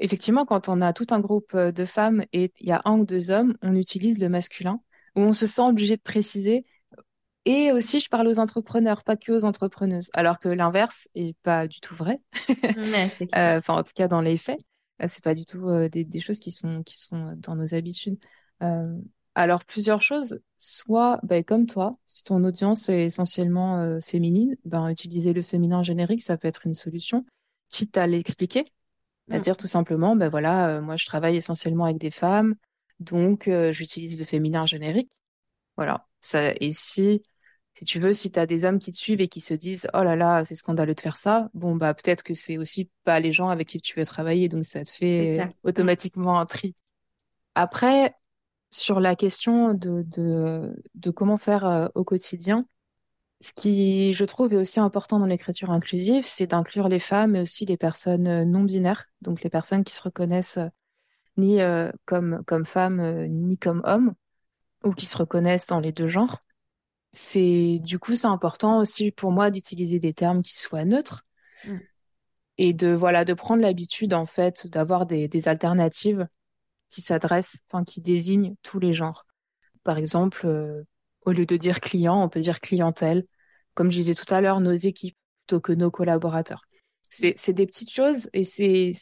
effectivement 0.00 0.44
quand 0.44 0.68
on 0.68 0.80
a 0.80 0.92
tout 0.92 1.06
un 1.10 1.20
groupe 1.20 1.56
de 1.56 1.84
femmes 1.84 2.24
et 2.32 2.52
il 2.60 2.68
y 2.68 2.72
a 2.72 2.82
un 2.84 2.98
ou 2.98 3.04
deux 3.04 3.30
hommes 3.30 3.56
on 3.62 3.74
utilise 3.76 4.18
le 4.18 4.28
masculin 4.28 4.80
où 5.16 5.20
on 5.20 5.32
se 5.32 5.46
sent 5.46 5.62
obligé 5.62 5.96
de 5.96 6.02
préciser. 6.02 6.64
Et 7.46 7.72
aussi, 7.72 8.00
je 8.00 8.08
parle 8.08 8.26
aux 8.26 8.38
entrepreneurs, 8.38 9.04
pas 9.04 9.16
que 9.16 9.32
aux 9.32 9.44
entrepreneuses, 9.44 10.10
alors 10.14 10.38
que 10.38 10.48
l'inverse 10.48 11.08
est 11.14 11.36
pas 11.42 11.68
du 11.68 11.80
tout 11.80 11.94
vrai. 11.94 12.20
Euh, 13.36 13.58
enfin, 13.58 13.74
en 13.74 13.82
tout 13.82 13.92
cas, 13.94 14.08
dans 14.08 14.22
les 14.22 14.36
faits, 14.36 14.60
euh, 15.02 15.08
c'est 15.10 15.22
pas 15.22 15.34
du 15.34 15.44
tout 15.44 15.68
euh, 15.68 15.88
des, 15.88 16.04
des, 16.04 16.20
choses 16.20 16.40
qui 16.40 16.52
sont 16.52 16.82
qui 16.82 16.98
sont 16.98 17.34
dans 17.36 17.54
nos 17.54 17.74
habitudes. 17.74 18.18
Alors, 19.34 19.64
plusieurs 19.64 20.00
choses. 20.00 20.40
Soit, 20.56 21.18
ben, 21.24 21.42
comme 21.42 21.66
toi, 21.66 21.98
si 22.06 22.22
ton 22.24 22.44
audience 22.44 22.88
est 22.88 23.06
essentiellement 23.06 24.00
féminine, 24.00 24.56
ben, 24.64 24.88
utiliser 24.88 25.32
le 25.32 25.42
féminin 25.42 25.82
générique, 25.82 26.22
ça 26.22 26.36
peut 26.36 26.48
être 26.48 26.66
une 26.66 26.74
solution, 26.74 27.24
quitte 27.68 27.98
à 27.98 28.06
l'expliquer. 28.06 28.64
C'est-à-dire 29.28 29.54
mm. 29.54 29.58
tout 29.58 29.66
simplement, 29.66 30.16
ben 30.16 30.28
voilà, 30.28 30.80
moi 30.80 30.96
je 30.96 31.06
travaille 31.06 31.36
essentiellement 31.36 31.84
avec 31.84 31.98
des 31.98 32.10
femmes, 32.10 32.54
donc, 33.00 33.48
euh, 33.48 33.72
j'utilise 33.72 34.18
le 34.18 34.24
féminin 34.24 34.66
générique. 34.66 35.10
Voilà. 35.76 36.06
Ça, 36.22 36.52
et 36.60 36.72
si, 36.72 37.22
si 37.74 37.84
tu 37.84 37.98
veux, 37.98 38.12
si 38.12 38.30
tu 38.30 38.38
as 38.38 38.46
des 38.46 38.64
hommes 38.64 38.78
qui 38.78 38.92
te 38.92 38.96
suivent 38.96 39.20
et 39.20 39.28
qui 39.28 39.40
se 39.40 39.54
disent 39.54 39.88
Oh 39.94 40.02
là 40.02 40.16
là, 40.16 40.44
c'est 40.44 40.54
scandaleux 40.54 40.94
de 40.94 41.00
faire 41.00 41.16
ça, 41.16 41.50
bon, 41.54 41.76
bah, 41.76 41.94
peut-être 41.94 42.22
que 42.22 42.34
c'est 42.34 42.58
aussi 42.58 42.90
pas 43.04 43.20
les 43.20 43.32
gens 43.32 43.48
avec 43.48 43.68
qui 43.68 43.80
tu 43.80 43.98
veux 43.98 44.06
travailler. 44.06 44.48
Donc, 44.48 44.64
ça 44.64 44.82
te 44.84 44.90
fait 44.90 45.48
automatiquement 45.64 46.38
un 46.38 46.46
tri. 46.46 46.74
Après, 47.54 48.14
sur 48.74 48.98
la 48.98 49.14
question 49.14 49.72
de, 49.72 50.02
de, 50.06 50.74
de 50.94 51.10
comment 51.10 51.36
faire 51.36 51.64
euh, 51.64 51.88
au 51.94 52.02
quotidien, 52.02 52.66
ce 53.40 53.52
qui, 53.52 54.14
je 54.14 54.24
trouve, 54.24 54.52
est 54.52 54.56
aussi 54.56 54.80
important 54.80 55.18
dans 55.20 55.26
l'écriture 55.26 55.70
inclusive, 55.70 56.24
c'est 56.26 56.48
d'inclure 56.48 56.88
les 56.88 56.98
femmes, 56.98 57.32
mais 57.32 57.40
aussi 57.40 57.66
les 57.66 57.76
personnes 57.76 58.26
euh, 58.26 58.44
non 58.44 58.64
binaires, 58.64 59.06
donc 59.20 59.42
les 59.42 59.50
personnes 59.50 59.84
qui 59.84 59.94
se 59.94 60.02
reconnaissent 60.02 60.58
ni 61.36 61.60
euh, 61.60 61.92
comme, 62.04 62.42
comme 62.46 62.64
femme, 62.64 63.00
euh, 63.00 63.26
ni 63.28 63.56
comme 63.58 63.82
homme, 63.84 64.14
ou 64.82 64.92
qui 64.92 65.06
se 65.06 65.16
reconnaissent 65.16 65.68
dans 65.68 65.80
les 65.80 65.92
deux 65.92 66.08
genres. 66.08 66.38
C'est 67.12 67.78
du 67.80 68.00
coup 68.00 68.16
c'est 68.16 68.26
important 68.26 68.78
aussi 68.78 69.12
pour 69.12 69.30
moi 69.30 69.52
d'utiliser 69.52 70.00
des 70.00 70.14
termes 70.14 70.42
qui 70.42 70.56
soient 70.56 70.84
neutres 70.84 71.24
mm. 71.66 71.76
et 72.58 72.72
de 72.72 72.92
voilà 72.92 73.24
de 73.24 73.34
prendre 73.34 73.62
l'habitude 73.62 74.14
en 74.14 74.26
fait 74.26 74.66
d'avoir 74.66 75.06
des, 75.06 75.28
des 75.28 75.46
alternatives 75.46 76.26
qui 76.94 77.02
s'adressent, 77.02 77.58
enfin 77.70 77.84
qui 77.84 78.00
désignent 78.00 78.54
tous 78.62 78.78
les 78.78 78.94
genres. 78.94 79.26
Par 79.82 79.98
exemple, 79.98 80.46
euh, 80.46 80.84
au 81.22 81.32
lieu 81.32 81.46
de 81.46 81.56
dire 81.56 81.80
client, 81.80 82.22
on 82.22 82.28
peut 82.28 82.40
dire 82.40 82.60
clientèle. 82.60 83.26
Comme 83.74 83.90
je 83.90 83.98
disais 83.98 84.14
tout 84.14 84.32
à 84.32 84.40
l'heure, 84.40 84.60
nos 84.60 84.74
équipes 84.74 85.16
plutôt 85.46 85.60
que 85.60 85.72
nos 85.72 85.90
collaborateurs 85.90 86.62
c'est 87.36 87.52
des 87.52 87.66
petites 87.66 87.90
choses 87.90 88.28
et 88.32 88.44
c'est 88.44 88.92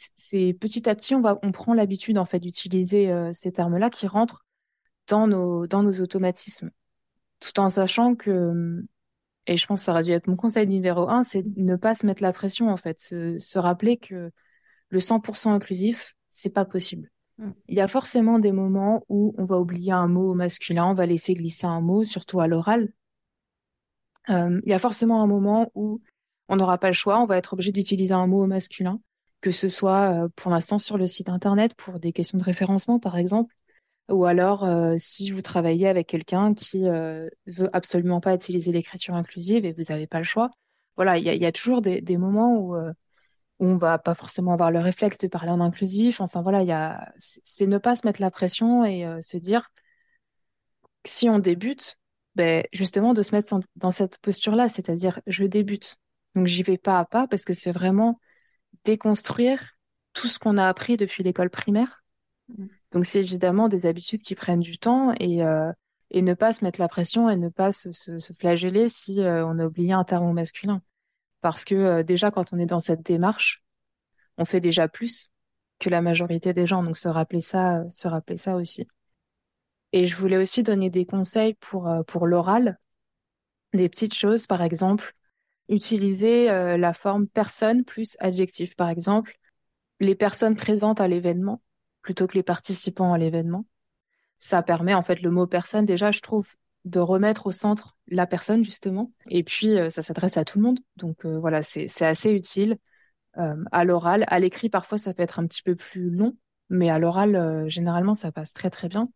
petit 0.59 0.87
à 0.87 0.95
petit 0.95 1.15
on 1.15 1.21
va 1.21 1.39
on 1.41 1.51
prend 1.51 1.73
l'habitude 1.73 2.17
en 2.17 2.25
fait 2.25 2.39
d'utiliser 2.39 3.11
euh, 3.11 3.31
ces 3.33 3.51
termes-là 3.51 3.89
qui 3.89 4.07
rentrent 4.07 4.45
dans 5.07 5.27
nos 5.27 5.67
dans 5.67 5.83
nos 5.83 6.01
automatismes, 6.01 6.71
tout 7.39 7.59
en 7.59 7.69
sachant 7.69 8.15
que 8.15 8.83
et 9.47 9.57
je 9.57 9.67
pense 9.67 9.81
que 9.81 9.85
ça 9.85 9.91
aurait 9.91 10.03
dû 10.03 10.11
être 10.11 10.27
mon 10.27 10.35
conseil 10.35 10.67
numéro 10.67 11.09
un, 11.09 11.23
c'est 11.23 11.43
ne 11.57 11.75
pas 11.75 11.95
se 11.95 12.05
mettre 12.05 12.23
la 12.23 12.31
pression 12.31 12.69
en 12.69 12.77
fait, 12.77 12.99
se, 12.99 13.37
se 13.39 13.59
rappeler 13.59 13.97
que 13.97 14.31
le 14.89 14.99
100% 14.99 15.51
inclusif 15.51 16.15
c'est 16.29 16.49
pas 16.49 16.65
possible. 16.65 17.11
Mm. 17.37 17.51
Il 17.67 17.75
y 17.75 17.81
a 17.81 17.87
forcément 17.87 18.39
des 18.39 18.51
moments 18.51 19.03
où 19.09 19.33
on 19.37 19.45
va 19.45 19.59
oublier 19.59 19.91
un 19.91 20.07
mot 20.07 20.33
masculin, 20.33 20.87
on 20.87 20.93
va 20.93 21.05
laisser 21.05 21.33
glisser 21.33 21.65
un 21.65 21.81
mot, 21.81 22.03
surtout 22.03 22.39
à 22.39 22.47
l'oral. 22.47 22.91
Euh, 24.29 24.61
il 24.65 24.69
y 24.69 24.73
a 24.73 24.79
forcément 24.79 25.21
un 25.21 25.27
moment 25.27 25.71
où 25.75 26.01
on 26.47 26.55
n'aura 26.55 26.77
pas 26.77 26.87
le 26.87 26.93
choix, 26.93 27.19
on 27.19 27.25
va 27.25 27.37
être 27.37 27.53
obligé 27.53 27.71
d'utiliser 27.71 28.13
un 28.13 28.27
mot 28.27 28.45
masculin, 28.45 29.01
que 29.41 29.51
ce 29.51 29.67
soit 29.67 30.25
euh, 30.25 30.29
pour 30.35 30.51
l'instant 30.51 30.77
sur 30.77 30.97
le 30.97 31.07
site 31.07 31.29
internet 31.29 31.73
pour 31.75 31.99
des 31.99 32.13
questions 32.13 32.37
de 32.37 32.43
référencement 32.43 32.99
par 32.99 33.17
exemple, 33.17 33.53
ou 34.09 34.25
alors 34.25 34.63
euh, 34.63 34.95
si 34.97 35.29
vous 35.31 35.41
travaillez 35.41 35.87
avec 35.87 36.07
quelqu'un 36.07 36.53
qui 36.53 36.83
veut 36.83 37.69
absolument 37.73 38.21
pas 38.21 38.33
utiliser 38.33 38.71
l'écriture 38.71 39.15
inclusive 39.15 39.65
et 39.65 39.73
vous 39.73 39.83
n'avez 39.89 40.07
pas 40.07 40.19
le 40.19 40.25
choix. 40.25 40.51
Voilà, 40.95 41.17
il 41.17 41.25
y 41.25 41.45
a, 41.45 41.51
toujours 41.51 41.81
des, 41.81 42.17
moments 42.17 42.55
où 42.55 42.75
on 43.65 43.77
va 43.77 43.97
pas 43.97 44.15
forcément 44.15 44.53
avoir 44.53 44.71
le 44.71 44.79
réflexe 44.79 45.17
de 45.19 45.27
parler 45.27 45.51
en 45.51 45.61
inclusif. 45.61 46.21
Enfin 46.21 46.41
voilà, 46.41 46.61
il 46.61 46.67
y 46.67 46.71
a, 46.71 47.13
c'est 47.17 47.67
ne 47.67 47.77
pas 47.77 47.95
se 47.95 48.05
mettre 48.05 48.21
la 48.21 48.31
pression 48.31 48.83
et 48.85 49.05
se 49.21 49.37
dire 49.37 49.69
si 51.05 51.29
on 51.29 51.39
débute, 51.39 51.97
ben 52.35 52.65
justement 52.73 53.13
de 53.13 53.21
se 53.23 53.35
mettre 53.35 53.59
dans 53.75 53.91
cette 53.91 54.17
posture-là, 54.19 54.69
c'est-à-dire 54.69 55.21
je 55.27 55.45
débute, 55.45 55.97
Donc 56.35 56.47
j'y 56.47 56.63
vais 56.63 56.77
pas 56.77 56.99
à 56.99 57.05
pas 57.05 57.27
parce 57.27 57.45
que 57.45 57.53
c'est 57.53 57.71
vraiment 57.71 58.19
déconstruire 58.85 59.77
tout 60.13 60.27
ce 60.27 60.39
qu'on 60.39 60.57
a 60.57 60.67
appris 60.67 60.97
depuis 60.97 61.23
l'école 61.23 61.49
primaire. 61.49 62.03
Mm. 62.49 62.67
Donc 62.91 63.05
c'est 63.05 63.19
évidemment 63.19 63.69
des 63.69 63.85
habitudes 63.85 64.21
qui 64.21 64.35
prennent 64.35 64.59
du 64.59 64.77
temps 64.77 65.13
et 65.19 65.43
euh, 65.43 65.71
et 66.11 66.21
ne 66.21 66.33
pas 66.35 66.53
se 66.53 66.63
mettre 66.63 66.79
la 66.79 66.87
pression 66.87 67.29
et 67.29 67.35
ne 67.35 67.49
pas 67.49 67.71
se, 67.71 67.91
se, 67.91 68.19
se 68.19 68.33
flageller 68.33 68.87
si 68.87 69.21
euh, 69.21 69.45
on 69.47 69.57
a 69.57 69.65
oublié 69.65 69.93
un 69.93 70.03
terme 70.03 70.31
masculin. 70.31 70.81
Parce 71.43 71.65
que 71.65 71.75
euh, 71.75 72.03
déjà 72.03 72.31
quand 72.31 72.53
on 72.53 72.57
est 72.57 72.65
dans 72.65 72.79
cette 72.79 73.03
démarche, 73.03 73.63
on 74.39 74.45
fait 74.45 74.61
déjà 74.61 74.87
plus 74.87 75.29
que 75.79 75.91
la 75.91 76.01
majorité 76.01 76.53
des 76.53 76.65
gens. 76.65 76.81
Donc 76.83 76.97
se 76.97 77.09
rappeler 77.09 77.41
ça, 77.41 77.87
se 77.89 78.07
rappeler 78.07 78.37
ça 78.39 78.55
aussi. 78.55 78.87
Et 79.91 80.07
je 80.07 80.15
voulais 80.15 80.37
aussi 80.37 80.63
donner 80.63 80.89
des 80.89 81.05
conseils 81.05 81.53
pour 81.55 81.87
pour 82.07 82.25
l'oral, 82.25 82.79
des 83.73 83.89
petites 83.89 84.15
choses, 84.15 84.47
par 84.47 84.63
exemple, 84.63 85.13
utiliser 85.69 86.47
la 86.47 86.93
forme 86.93 87.27
personne 87.27 87.83
plus 87.83 88.17
adjectif. 88.19 88.75
Par 88.75 88.89
exemple, 88.89 89.37
les 89.99 90.15
personnes 90.15 90.55
présentes 90.55 91.01
à 91.01 91.07
l'événement 91.07 91.61
plutôt 92.01 92.27
que 92.27 92.35
les 92.35 92.43
participants 92.43 93.13
à 93.13 93.17
l'événement. 93.19 93.65
Ça 94.39 94.63
permet 94.63 94.93
en 94.93 95.03
fait 95.03 95.21
le 95.21 95.31
mot 95.31 95.47
personne 95.47 95.85
déjà, 95.85 96.11
je 96.11 96.21
trouve, 96.21 96.47
de 96.85 96.99
remettre 96.99 97.47
au 97.47 97.51
centre 97.51 97.97
la 98.07 98.27
personne 98.27 98.63
justement. 98.63 99.11
Et 99.29 99.43
puis 99.43 99.77
euh, 99.77 99.89
ça 99.89 100.01
s'adresse 100.01 100.37
à 100.37 100.45
tout 100.45 100.59
le 100.59 100.63
monde, 100.63 100.79
donc 100.97 101.25
euh, 101.25 101.39
voilà, 101.39 101.63
c'est 101.63 101.87
assez 102.01 102.31
utile 102.31 102.77
euh, 103.37 103.55
à 103.71 103.83
l'oral. 103.83 104.25
À 104.27 104.39
l'écrit 104.39 104.69
parfois 104.69 104.97
ça 104.97 105.13
peut 105.13 105.23
être 105.23 105.39
un 105.39 105.47
petit 105.47 105.63
peu 105.63 105.75
plus 105.75 106.09
long, 106.09 106.35
mais 106.69 106.89
à 106.89 106.99
l'oral 106.99 107.69
généralement 107.69 108.13
ça 108.13 108.31
passe 108.31 108.53
très 108.53 108.69
très 108.69 108.89
bien. 108.89 109.09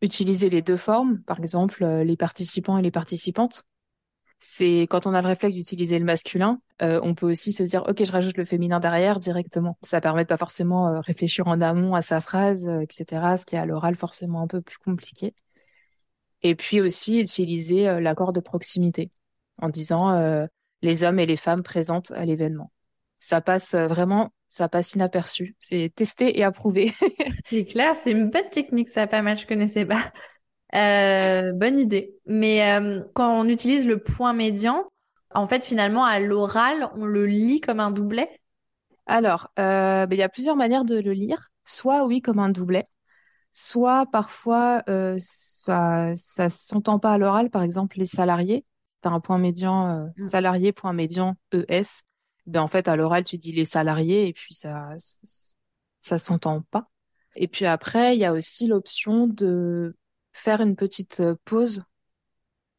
Utiliser 0.00 0.48
les 0.48 0.62
deux 0.62 0.76
formes, 0.76 1.22
par 1.22 1.40
exemple 1.40 1.84
les 1.84 2.16
participants 2.16 2.78
et 2.78 2.82
les 2.82 2.90
participantes 2.90 3.64
c'est 4.40 4.82
quand 4.82 5.08
on 5.08 5.14
a 5.14 5.20
le 5.20 5.26
réflexe 5.26 5.56
d'utiliser 5.56 5.98
le 5.98 6.04
masculin, 6.04 6.60
on 6.80 7.16
peut 7.16 7.28
aussi 7.28 7.52
se 7.52 7.64
dire 7.64 7.82
ok 7.88 8.04
je 8.04 8.12
rajoute 8.12 8.36
le 8.36 8.44
féminin 8.44 8.78
derrière 8.78 9.18
directement. 9.18 9.76
Ça 9.82 10.00
permet 10.00 10.22
de 10.22 10.28
pas 10.28 10.36
forcément 10.36 11.00
réfléchir 11.00 11.48
en 11.48 11.60
amont 11.60 11.96
à 11.96 12.02
sa 12.02 12.20
phrase, 12.20 12.64
etc. 12.80 13.36
Ce 13.36 13.44
qui 13.44 13.56
est 13.56 13.58
à 13.58 13.66
l'oral 13.66 13.96
forcément 13.96 14.40
un 14.40 14.46
peu 14.46 14.60
plus 14.62 14.78
compliqué. 14.78 15.34
Et 16.42 16.54
puis 16.54 16.80
aussi 16.80 17.20
utiliser 17.20 18.00
l'accord 18.00 18.32
de 18.32 18.40
proximité 18.40 19.10
en 19.60 19.68
disant 19.68 20.46
les 20.82 21.02
hommes 21.02 21.18
et 21.18 21.26
les 21.26 21.36
femmes 21.36 21.62
présentes 21.62 22.12
à 22.12 22.24
l'événement. 22.24 22.70
Ça 23.18 23.40
passe 23.40 23.74
vraiment, 23.74 24.32
ça 24.46 24.68
passe 24.68 24.94
inaperçu. 24.94 25.56
C'est 25.58 25.92
testé 25.94 26.38
et 26.38 26.44
approuvé. 26.44 26.92
c'est 27.46 27.64
clair, 27.64 27.96
c'est 27.96 28.12
une 28.12 28.30
bonne 28.30 28.48
technique 28.50 28.88
ça, 28.88 29.08
pas 29.08 29.22
mal, 29.22 29.36
je 29.36 29.46
connaissais 29.46 29.84
pas. 29.84 30.12
Euh, 30.74 31.52
bonne 31.52 31.78
idée. 31.78 32.14
Mais 32.26 32.72
euh, 32.72 33.02
quand 33.14 33.40
on 33.40 33.48
utilise 33.48 33.86
le 33.86 33.98
point 34.02 34.32
médian, 34.32 34.84
en 35.34 35.46
fait, 35.46 35.64
finalement, 35.64 36.04
à 36.04 36.20
l'oral, 36.20 36.90
on 36.96 37.04
le 37.04 37.26
lit 37.26 37.60
comme 37.60 37.80
un 37.80 37.90
doublet? 37.90 38.28
Alors, 39.06 39.50
euh, 39.58 40.06
ben, 40.06 40.16
il 40.16 40.18
y 40.18 40.22
a 40.22 40.28
plusieurs 40.28 40.56
manières 40.56 40.84
de 40.84 40.98
le 40.98 41.12
lire. 41.12 41.48
Soit, 41.64 42.06
oui, 42.06 42.20
comme 42.20 42.38
un 42.38 42.50
doublet. 42.50 42.84
Soit, 43.60 44.06
parfois, 44.06 44.84
euh, 44.88 45.18
ça 45.20 46.14
ça 46.16 46.48
s'entend 46.48 47.00
pas 47.00 47.14
à 47.14 47.18
l'oral. 47.18 47.50
Par 47.50 47.64
exemple, 47.64 47.98
les 47.98 48.06
salariés. 48.06 48.64
Tu 49.02 49.08
as 49.08 49.10
un 49.10 49.18
point 49.18 49.38
médian, 49.38 49.88
euh, 49.88 50.06
mm. 50.16 50.26
salarié, 50.26 50.72
point 50.72 50.92
médian, 50.92 51.36
ES. 51.52 52.04
Ben, 52.46 52.60
en 52.60 52.68
fait, 52.68 52.86
à 52.86 52.94
l'oral, 52.94 53.24
tu 53.24 53.36
dis 53.36 53.50
les 53.50 53.64
salariés 53.64 54.28
et 54.28 54.32
puis 54.32 54.54
ça, 54.54 54.90
ça 56.02 56.20
s'entend 56.20 56.62
pas. 56.70 56.88
Et 57.34 57.48
puis 57.48 57.66
après, 57.66 58.14
il 58.14 58.20
y 58.20 58.24
a 58.24 58.32
aussi 58.32 58.68
l'option 58.68 59.26
de 59.26 59.96
faire 60.32 60.60
une 60.60 60.76
petite 60.76 61.18
euh, 61.18 61.34
pause 61.44 61.82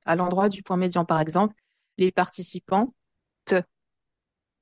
à 0.06 0.16
l'endroit 0.16 0.48
du 0.48 0.64
point 0.64 0.78
médian, 0.78 1.04
par 1.04 1.20
exemple, 1.20 1.56
les 1.98 2.14
participants, 2.14 2.94
te, 3.44 3.62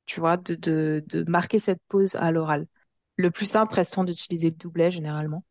tu 0.07 0.19
vois, 0.19 0.37
de, 0.37 0.55
de, 0.55 1.03
de 1.05 1.29
marquer 1.29 1.59
cette 1.59 1.81
pause 1.87 2.15
à 2.15 2.31
l'oral. 2.31 2.65
Le 3.17 3.29
plus 3.29 3.45
simple 3.45 3.75
restant 3.75 4.03
d'utiliser 4.03 4.49
le 4.49 4.55
doublet 4.55 4.89
généralement. 4.89 5.43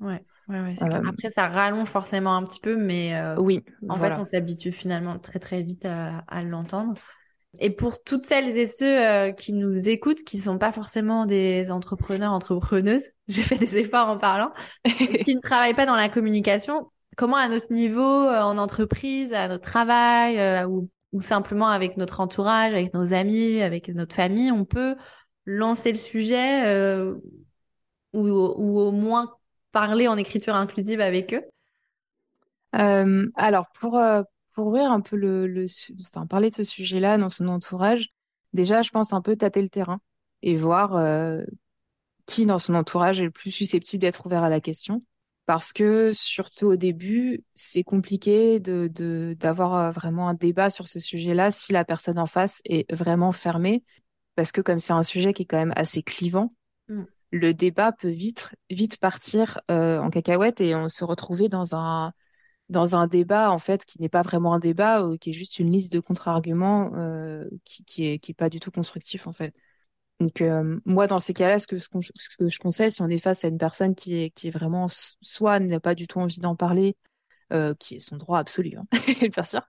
Ouais, 0.00 0.22
ouais, 0.48 0.60
ouais 0.60 0.74
euh, 0.82 1.02
Après, 1.08 1.30
ça 1.30 1.48
rallonge 1.48 1.88
forcément 1.88 2.34
un 2.34 2.44
petit 2.44 2.60
peu, 2.60 2.76
mais 2.76 3.14
euh, 3.14 3.36
oui, 3.38 3.64
en 3.88 3.96
fait, 3.96 4.18
on 4.18 4.24
s'habitue 4.24 4.72
finalement 4.72 5.18
très 5.18 5.38
très 5.38 5.62
vite 5.62 5.84
à, 5.84 6.18
à 6.28 6.42
l'entendre. 6.42 6.94
Et 7.58 7.70
pour 7.70 8.02
toutes 8.02 8.26
celles 8.26 8.56
et 8.56 8.66
ceux 8.66 9.32
qui 9.32 9.52
nous 9.52 9.88
écoutent, 9.88 10.22
qui 10.22 10.38
sont 10.38 10.58
pas 10.58 10.72
forcément 10.72 11.26
des 11.26 11.70
entrepreneurs, 11.70 12.32
entrepreneuses, 12.32 13.04
j'ai 13.28 13.42
fait 13.42 13.58
des 13.58 13.76
efforts 13.76 14.08
en 14.08 14.18
parlant, 14.18 14.52
qui 14.84 15.34
ne 15.34 15.40
travaillent 15.40 15.74
pas 15.74 15.86
dans 15.86 15.96
la 15.96 16.08
communication, 16.08 16.86
comment 17.20 17.36
à 17.36 17.48
notre 17.48 17.70
niveau, 17.70 18.00
euh, 18.00 18.40
en 18.40 18.56
entreprise, 18.56 19.34
à 19.34 19.46
notre 19.46 19.68
travail, 19.68 20.38
euh, 20.38 20.66
ou, 20.66 20.88
ou, 21.12 21.20
simplement 21.20 21.68
avec 21.68 21.98
notre 21.98 22.20
entourage, 22.20 22.72
avec 22.72 22.94
nos 22.94 23.12
amis, 23.12 23.60
avec 23.60 23.88
notre 23.88 24.14
famille, 24.14 24.50
on 24.50 24.64
peut 24.64 24.96
lancer 25.44 25.92
le 25.92 25.98
sujet 25.98 26.64
euh, 26.66 27.14
ou, 28.14 28.26
ou, 28.28 28.80
au 28.80 28.90
moins 28.90 29.34
parler 29.72 30.08
en 30.08 30.16
écriture 30.16 30.54
inclusive 30.54 31.00
avec 31.00 31.34
eux? 31.34 31.42
Euh, 32.76 33.26
Alors, 33.34 33.66
pour, 33.78 34.00
pour 34.52 34.66
ouvrir 34.68 34.90
un 34.90 35.00
peu 35.00 35.16
le, 35.16 35.46
le 35.46 35.66
enfin, 36.00 36.26
parler 36.26 36.50
de 36.50 36.54
ce 36.54 36.64
sujet-là 36.64 37.18
dans 37.18 37.30
son 37.30 37.48
entourage, 37.48 38.10
déjà, 38.52 38.82
je 38.82 38.90
pense 38.90 39.12
un 39.12 39.20
peu 39.20 39.36
tâter 39.36 39.62
le 39.62 39.68
terrain 39.68 40.00
et 40.42 40.56
voir 40.56 40.96
qui 42.30 42.46
dans 42.46 42.58
son 42.58 42.74
entourage 42.74 43.20
est 43.20 43.24
le 43.24 43.30
plus 43.30 43.50
susceptible 43.50 44.02
d'être 44.02 44.24
ouvert 44.24 44.44
à 44.44 44.48
la 44.48 44.60
question. 44.60 45.02
Parce 45.46 45.72
que 45.72 46.12
surtout 46.14 46.66
au 46.66 46.76
début, 46.76 47.42
c'est 47.54 47.82
compliqué 47.82 48.60
de 48.60 48.88
d'avoir 49.34 49.74
euh, 49.74 49.90
vraiment 49.90 50.28
un 50.28 50.34
débat 50.34 50.70
sur 50.70 50.86
ce 50.86 51.00
sujet-là 51.00 51.50
si 51.50 51.72
la 51.72 51.84
personne 51.84 52.20
en 52.20 52.26
face 52.26 52.60
est 52.64 52.90
vraiment 52.92 53.32
fermée. 53.32 53.82
Parce 54.36 54.52
que 54.52 54.60
comme 54.60 54.78
c'est 54.78 54.92
un 54.92 55.02
sujet 55.02 55.32
qui 55.32 55.42
est 55.42 55.46
quand 55.46 55.58
même 55.58 55.72
assez 55.74 56.04
clivant, 56.04 56.54
mm. 56.88 57.02
Le 57.30 57.54
débat 57.54 57.92
peut 57.92 58.08
vite 58.08 58.54
vite 58.70 58.98
partir 58.98 59.60
euh, 59.70 59.98
en 59.98 60.10
cacahuète 60.10 60.60
et 60.60 60.74
on 60.74 60.88
se 60.88 61.04
retrouver 61.04 61.48
dans 61.48 61.74
un 61.74 62.12
dans 62.68 62.96
un 62.96 63.06
débat 63.06 63.50
en 63.50 63.58
fait 63.58 63.84
qui 63.84 64.00
n'est 64.00 64.08
pas 64.08 64.22
vraiment 64.22 64.54
un 64.54 64.60
débat 64.60 65.04
ou 65.04 65.18
qui 65.18 65.30
est 65.30 65.32
juste 65.32 65.58
une 65.58 65.70
liste 65.70 65.92
de 65.92 66.00
contre-arguments 66.00 66.92
euh, 66.94 67.44
qui, 67.64 67.84
qui 67.84 68.06
est 68.06 68.18
qui 68.18 68.30
est 68.32 68.34
pas 68.34 68.48
du 68.48 68.60
tout 68.60 68.70
constructif 68.70 69.26
en 69.26 69.32
fait. 69.32 69.54
Donc 70.20 70.42
euh, 70.42 70.78
moi 70.84 71.06
dans 71.06 71.18
ces 71.18 71.34
cas-là, 71.34 71.58
ce 71.58 71.66
que, 71.66 71.78
ce 71.78 71.88
que 71.88 72.48
je 72.48 72.58
conseille, 72.58 72.90
si 72.90 73.02
on 73.02 73.08
est 73.08 73.18
face 73.18 73.44
à 73.44 73.48
une 73.48 73.58
personne 73.58 73.94
qui 73.94 74.16
est 74.16 74.30
qui 74.30 74.48
est 74.48 74.50
vraiment 74.50 74.86
soit 74.88 75.58
n'a 75.60 75.80
pas 75.80 75.94
du 75.94 76.06
tout 76.06 76.20
envie 76.20 76.40
d'en 76.40 76.56
parler, 76.56 76.96
euh, 77.52 77.74
qui 77.74 77.96
est 77.96 78.00
son 78.00 78.16
droit 78.16 78.38
absolu, 78.38 78.76
hein, 78.76 78.86
bien 79.32 79.44
sûr, 79.44 79.62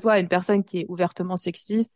soit 0.00 0.20
une 0.20 0.28
personne 0.28 0.62
qui 0.62 0.80
est 0.80 0.86
ouvertement 0.88 1.36
sexiste, 1.36 1.92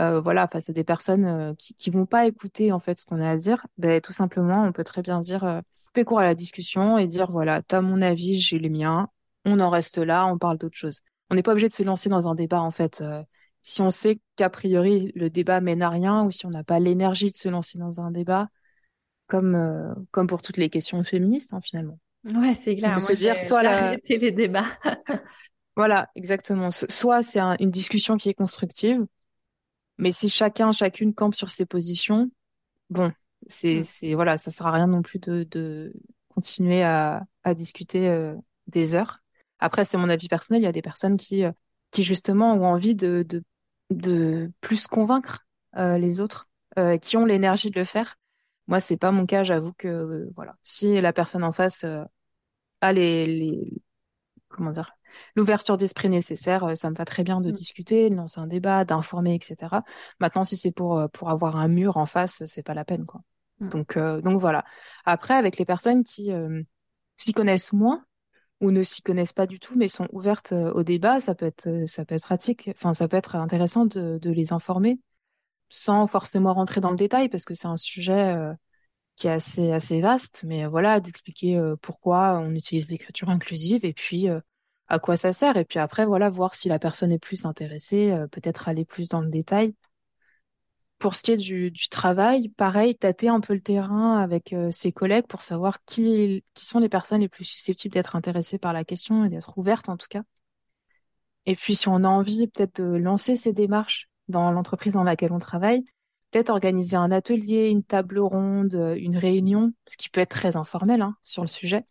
euh, 0.00 0.20
voilà, 0.20 0.46
face 0.48 0.70
à 0.70 0.72
des 0.72 0.84
personnes 0.84 1.24
euh, 1.24 1.54
qui 1.54 1.74
qui 1.74 1.90
vont 1.90 2.06
pas 2.06 2.26
écouter 2.26 2.72
en 2.72 2.78
fait 2.78 2.98
ce 2.98 3.06
qu'on 3.06 3.20
a 3.20 3.30
à 3.30 3.36
dire, 3.36 3.66
ben 3.78 4.00
tout 4.00 4.12
simplement 4.12 4.64
on 4.64 4.72
peut 4.72 4.84
très 4.84 5.02
bien 5.02 5.20
dire 5.20 5.44
euh, 5.44 5.60
couper 5.86 6.04
court 6.04 6.20
à 6.20 6.24
la 6.24 6.34
discussion 6.34 6.98
et 6.98 7.06
dire 7.06 7.30
voilà, 7.30 7.62
t'as 7.62 7.80
mon 7.80 8.00
avis, 8.02 8.38
j'ai 8.38 8.58
le 8.58 8.68
mien, 8.68 9.08
on 9.44 9.60
en 9.60 9.70
reste 9.70 9.98
là, 9.98 10.26
on 10.26 10.38
parle 10.38 10.58
d'autre 10.58 10.76
chose. 10.76 11.00
On 11.30 11.34
n'est 11.34 11.42
pas 11.42 11.52
obligé 11.52 11.68
de 11.68 11.74
se 11.74 11.82
lancer 11.82 12.08
dans 12.08 12.28
un 12.28 12.34
débat 12.34 12.60
en 12.60 12.70
fait. 12.70 13.00
Euh, 13.00 13.22
si 13.62 13.82
on 13.82 13.90
sait 13.90 14.20
qu'a 14.36 14.48
priori 14.48 15.12
le 15.14 15.30
débat 15.30 15.60
mène 15.60 15.82
à 15.82 15.90
rien 15.90 16.24
ou 16.24 16.30
si 16.30 16.46
on 16.46 16.50
n'a 16.50 16.64
pas 16.64 16.78
l'énergie 16.78 17.30
de 17.30 17.36
se 17.36 17.48
lancer 17.48 17.78
dans 17.78 18.00
un 18.00 18.10
débat, 18.10 18.48
comme 19.26 19.54
euh, 19.54 19.94
comme 20.10 20.26
pour 20.26 20.42
toutes 20.42 20.56
les 20.56 20.70
questions 20.70 21.02
féministes 21.04 21.52
hein, 21.52 21.60
finalement. 21.62 21.98
Ouais, 22.24 22.54
c'est 22.54 22.76
clair. 22.76 22.94
On 22.96 23.00
se 23.00 23.12
dire 23.12 23.38
soit 23.38 23.62
la... 23.62 23.96
les 24.08 24.32
débats. 24.32 24.66
voilà, 25.76 26.08
exactement. 26.14 26.70
Soit 26.70 27.22
c'est 27.22 27.40
une 27.40 27.70
discussion 27.70 28.16
qui 28.16 28.28
est 28.28 28.34
constructive, 28.34 29.04
mais 29.98 30.12
si 30.12 30.28
chacun, 30.28 30.72
chacune 30.72 31.14
campe 31.14 31.34
sur 31.34 31.50
ses 31.50 31.66
positions, 31.66 32.30
bon, 32.90 33.12
c'est 33.48 33.80
mm. 33.80 33.84
c'est 33.84 34.14
voilà, 34.14 34.38
ça 34.38 34.50
sert 34.50 34.66
à 34.66 34.72
rien 34.72 34.86
non 34.86 35.02
plus 35.02 35.18
de 35.18 35.44
de 35.50 35.92
continuer 36.28 36.82
à 36.82 37.24
à 37.44 37.54
discuter 37.54 38.08
euh, 38.08 38.34
des 38.66 38.94
heures. 38.94 39.20
Après, 39.60 39.84
c'est 39.84 39.98
mon 39.98 40.08
avis 40.08 40.28
personnel. 40.28 40.62
Il 40.62 40.64
y 40.64 40.68
a 40.68 40.72
des 40.72 40.82
personnes 40.82 41.16
qui 41.16 41.44
euh, 41.44 41.52
qui 41.90 42.04
justement 42.04 42.54
ont 42.54 42.64
envie 42.66 42.94
de, 42.94 43.24
de, 43.28 43.42
de 43.90 44.52
plus 44.60 44.86
convaincre 44.86 45.46
euh, 45.76 45.98
les 45.98 46.20
autres, 46.20 46.48
euh, 46.78 46.98
qui 46.98 47.16
ont 47.16 47.24
l'énergie 47.24 47.70
de 47.70 47.78
le 47.78 47.84
faire. 47.86 48.16
Moi, 48.66 48.80
c'est 48.80 48.96
pas 48.98 49.10
mon 49.12 49.26
cas. 49.26 49.44
J'avoue 49.44 49.72
que 49.72 49.88
euh, 49.88 50.30
voilà, 50.36 50.56
si 50.62 51.00
la 51.00 51.12
personne 51.12 51.44
en 51.44 51.52
face 51.52 51.84
euh, 51.84 52.04
a 52.80 52.92
les, 52.92 53.26
les 53.26 53.82
comment 54.48 54.70
dire 54.72 54.92
l'ouverture 55.34 55.76
d'esprit 55.76 56.08
nécessaire, 56.08 56.64
euh, 56.64 56.74
ça 56.74 56.90
me 56.90 56.94
va 56.96 57.04
très 57.04 57.22
bien 57.22 57.40
de 57.40 57.50
mm. 57.50 57.52
discuter, 57.52 58.10
de 58.10 58.14
lancer 58.14 58.40
un 58.40 58.46
débat, 58.46 58.84
d'informer, 58.84 59.34
etc. 59.34 59.82
Maintenant, 60.20 60.44
si 60.44 60.56
c'est 60.56 60.72
pour 60.72 61.02
pour 61.12 61.30
avoir 61.30 61.56
un 61.56 61.68
mur 61.68 61.96
en 61.96 62.06
face, 62.06 62.42
c'est 62.46 62.62
pas 62.62 62.74
la 62.74 62.84
peine, 62.84 63.06
quoi. 63.06 63.20
Mm. 63.60 63.68
Donc 63.68 63.98
donc 63.98 64.40
voilà. 64.40 64.64
Après, 65.04 65.34
avec 65.34 65.58
les 65.58 65.64
personnes 65.64 66.04
qui 66.04 66.30
s'y 67.16 67.32
connaissent 67.32 67.72
moins, 67.72 68.04
ou 68.60 68.70
ne 68.70 68.82
s'y 68.82 69.02
connaissent 69.02 69.32
pas 69.32 69.46
du 69.46 69.60
tout, 69.60 69.76
mais 69.76 69.88
sont 69.88 70.08
ouvertes 70.12 70.52
euh, 70.52 70.72
au 70.72 70.82
débat, 70.82 71.20
ça 71.20 71.34
peut 71.34 71.46
être, 71.46 71.68
euh, 71.68 71.86
ça 71.86 72.04
peut 72.04 72.14
être 72.14 72.22
pratique. 72.22 72.70
Enfin, 72.74 72.94
ça 72.94 73.08
peut 73.08 73.16
être 73.16 73.36
intéressant 73.36 73.86
de, 73.86 74.18
de 74.18 74.30
les 74.30 74.52
informer, 74.52 75.00
sans 75.68 76.06
forcément 76.06 76.54
rentrer 76.54 76.80
dans 76.80 76.90
le 76.90 76.96
détail, 76.96 77.28
parce 77.28 77.44
que 77.44 77.54
c'est 77.54 77.68
un 77.68 77.76
sujet 77.76 78.36
euh, 78.36 78.52
qui 79.16 79.28
est 79.28 79.32
assez, 79.32 79.72
assez 79.72 80.00
vaste. 80.00 80.42
Mais 80.44 80.66
voilà, 80.66 81.00
d'expliquer 81.00 81.60
pourquoi 81.82 82.40
on 82.40 82.54
utilise 82.54 82.90
l'écriture 82.90 83.30
inclusive 83.30 83.84
et 83.84 83.92
puis 83.92 84.28
à 84.88 84.98
quoi 84.98 85.16
ça 85.16 85.32
sert. 85.32 85.56
Et 85.56 85.64
puis 85.64 85.78
après, 85.78 86.06
voilà, 86.06 86.30
voir 86.30 86.54
si 86.54 86.68
la 86.68 86.78
personne 86.78 87.12
est 87.12 87.18
plus 87.18 87.44
intéressée, 87.46 88.16
peut-être 88.32 88.68
aller 88.68 88.84
plus 88.84 89.08
dans 89.08 89.20
le 89.20 89.30
détail. 89.30 89.74
Pour 90.98 91.14
ce 91.14 91.22
qui 91.22 91.30
est 91.32 91.36
du, 91.36 91.72
travail, 91.90 92.48
pareil, 92.48 92.96
tâter 92.96 93.28
un 93.28 93.40
peu 93.40 93.54
le 93.54 93.60
terrain 93.60 94.18
avec 94.18 94.54
ses 94.70 94.90
collègues 94.92 95.26
pour 95.28 95.44
savoir 95.44 95.84
qui, 95.84 96.44
sont 96.56 96.80
les 96.80 96.88
personnes 96.88 97.20
les 97.20 97.28
plus 97.28 97.44
susceptibles 97.44 97.94
d'être 97.94 98.16
intéressées 98.16 98.58
par 98.58 98.72
la 98.72 98.84
question 98.84 99.24
et 99.24 99.28
d'être 99.28 99.56
ouvertes 99.58 99.88
en 99.88 99.96
tout 99.96 100.08
cas. 100.10 100.22
Et 101.46 101.54
puis 101.56 101.74
si 101.76 101.88
on 101.88 102.04
a 102.04 102.08
envie 102.08 102.48
peut-être 102.48 102.82
de 102.82 102.96
lancer 102.96 103.36
ces 103.36 103.52
démarches 103.52 104.08
dans 104.28 104.50
l'entreprise 104.50 104.94
dans 104.94 105.04
laquelle 105.04 105.32
on 105.32 105.38
travaille, 105.38 105.84
peut-être 106.30 106.50
organiser 106.50 106.96
un 106.96 107.10
atelier, 107.10 107.68
une 107.68 107.84
table 107.84 108.18
ronde, 108.18 108.74
une 108.98 109.16
réunion, 109.16 109.72
ce 109.88 109.96
qui 109.96 110.10
peut 110.10 110.20
être 110.20 110.30
très 110.30 110.56
informel 110.56 111.02
hein, 111.02 111.16
sur 111.24 111.42
le 111.42 111.48
sujet, 111.48 111.84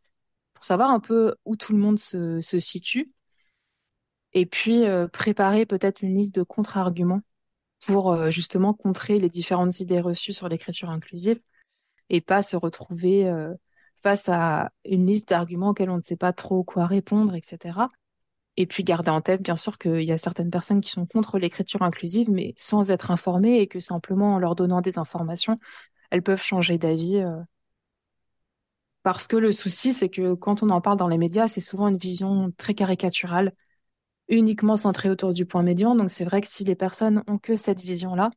pour 0.57 0.63
savoir 0.63 0.89
un 0.89 0.99
peu 0.99 1.35
où 1.45 1.55
tout 1.55 1.73
le 1.73 1.77
monde 1.77 1.99
se, 1.99 2.41
situe. 2.59 3.07
Et 4.33 4.47
puis 4.47 4.85
euh, 4.85 5.07
préparer 5.07 5.67
peut-être 5.67 6.01
une 6.01 6.17
liste 6.17 6.33
de 6.33 6.41
contre-arguments 6.41 7.21
pour 7.85 8.11
euh, 8.11 8.31
justement 8.31 8.73
contrer 8.73 9.19
les 9.19 9.29
différentes 9.29 9.79
idées 9.79 9.99
reçues 9.99 10.33
sur 10.33 10.49
l'écriture 10.49 10.89
inclusive 10.89 11.39
et 12.09 12.21
pas 12.21 12.41
se 12.41 12.55
retrouver 12.55 13.27
euh, 13.27 13.53
face 13.99 14.29
à 14.29 14.71
une 14.83 15.05
liste 15.05 15.29
d'arguments 15.29 15.69
auxquels 15.69 15.91
on 15.91 15.97
ne 15.97 16.01
sait 16.03 16.17
pas 16.17 16.33
trop 16.33 16.63
quoi 16.63 16.87
répondre, 16.87 17.35
etc. 17.35 17.89
Et 18.57 18.65
puis 18.65 18.83
garder 18.83 19.11
en 19.11 19.21
tête, 19.21 19.43
bien 19.43 19.57
sûr, 19.57 19.77
qu'il 19.77 20.01
y 20.01 20.11
a 20.11 20.17
certaines 20.17 20.49
personnes 20.49 20.81
qui 20.81 20.89
sont 20.89 21.05
contre 21.05 21.37
l'écriture 21.37 21.83
inclusive, 21.83 22.31
mais 22.31 22.55
sans 22.57 22.89
être 22.89 23.11
informées 23.11 23.59
et 23.59 23.67
que 23.67 23.79
simplement 23.79 24.33
en 24.33 24.39
leur 24.39 24.55
donnant 24.55 24.81
des 24.81 24.97
informations, 24.97 25.55
elles 26.09 26.23
peuvent 26.23 26.41
changer 26.41 26.79
d'avis. 26.79 27.23
Euh. 28.99 29.03
Parce 29.03 29.27
que 29.27 29.37
le 29.37 29.51
souci, 29.51 29.93
c'est 29.93 30.09
que 30.09 30.33
quand 30.33 30.63
on 30.63 30.69
en 30.69 30.81
parle 30.81 30.97
dans 30.97 31.07
les 31.07 31.17
médias, 31.17 31.47
c'est 31.47 31.61
souvent 31.61 31.87
une 31.87 31.97
vision 31.97 32.51
très 32.57 32.73
caricaturale, 32.73 33.53
uniquement 34.27 34.77
centrée 34.77 35.09
autour 35.09 35.33
du 35.33 35.45
point 35.45 35.63
médian. 35.63 35.95
Donc 35.95 36.11
c'est 36.11 36.25
vrai 36.25 36.41
que 36.41 36.47
si 36.47 36.63
les 36.63 36.75
personnes 36.75 37.23
ont 37.27 37.37
que 37.37 37.55
cette 37.57 37.81
vision-là, 37.81 38.31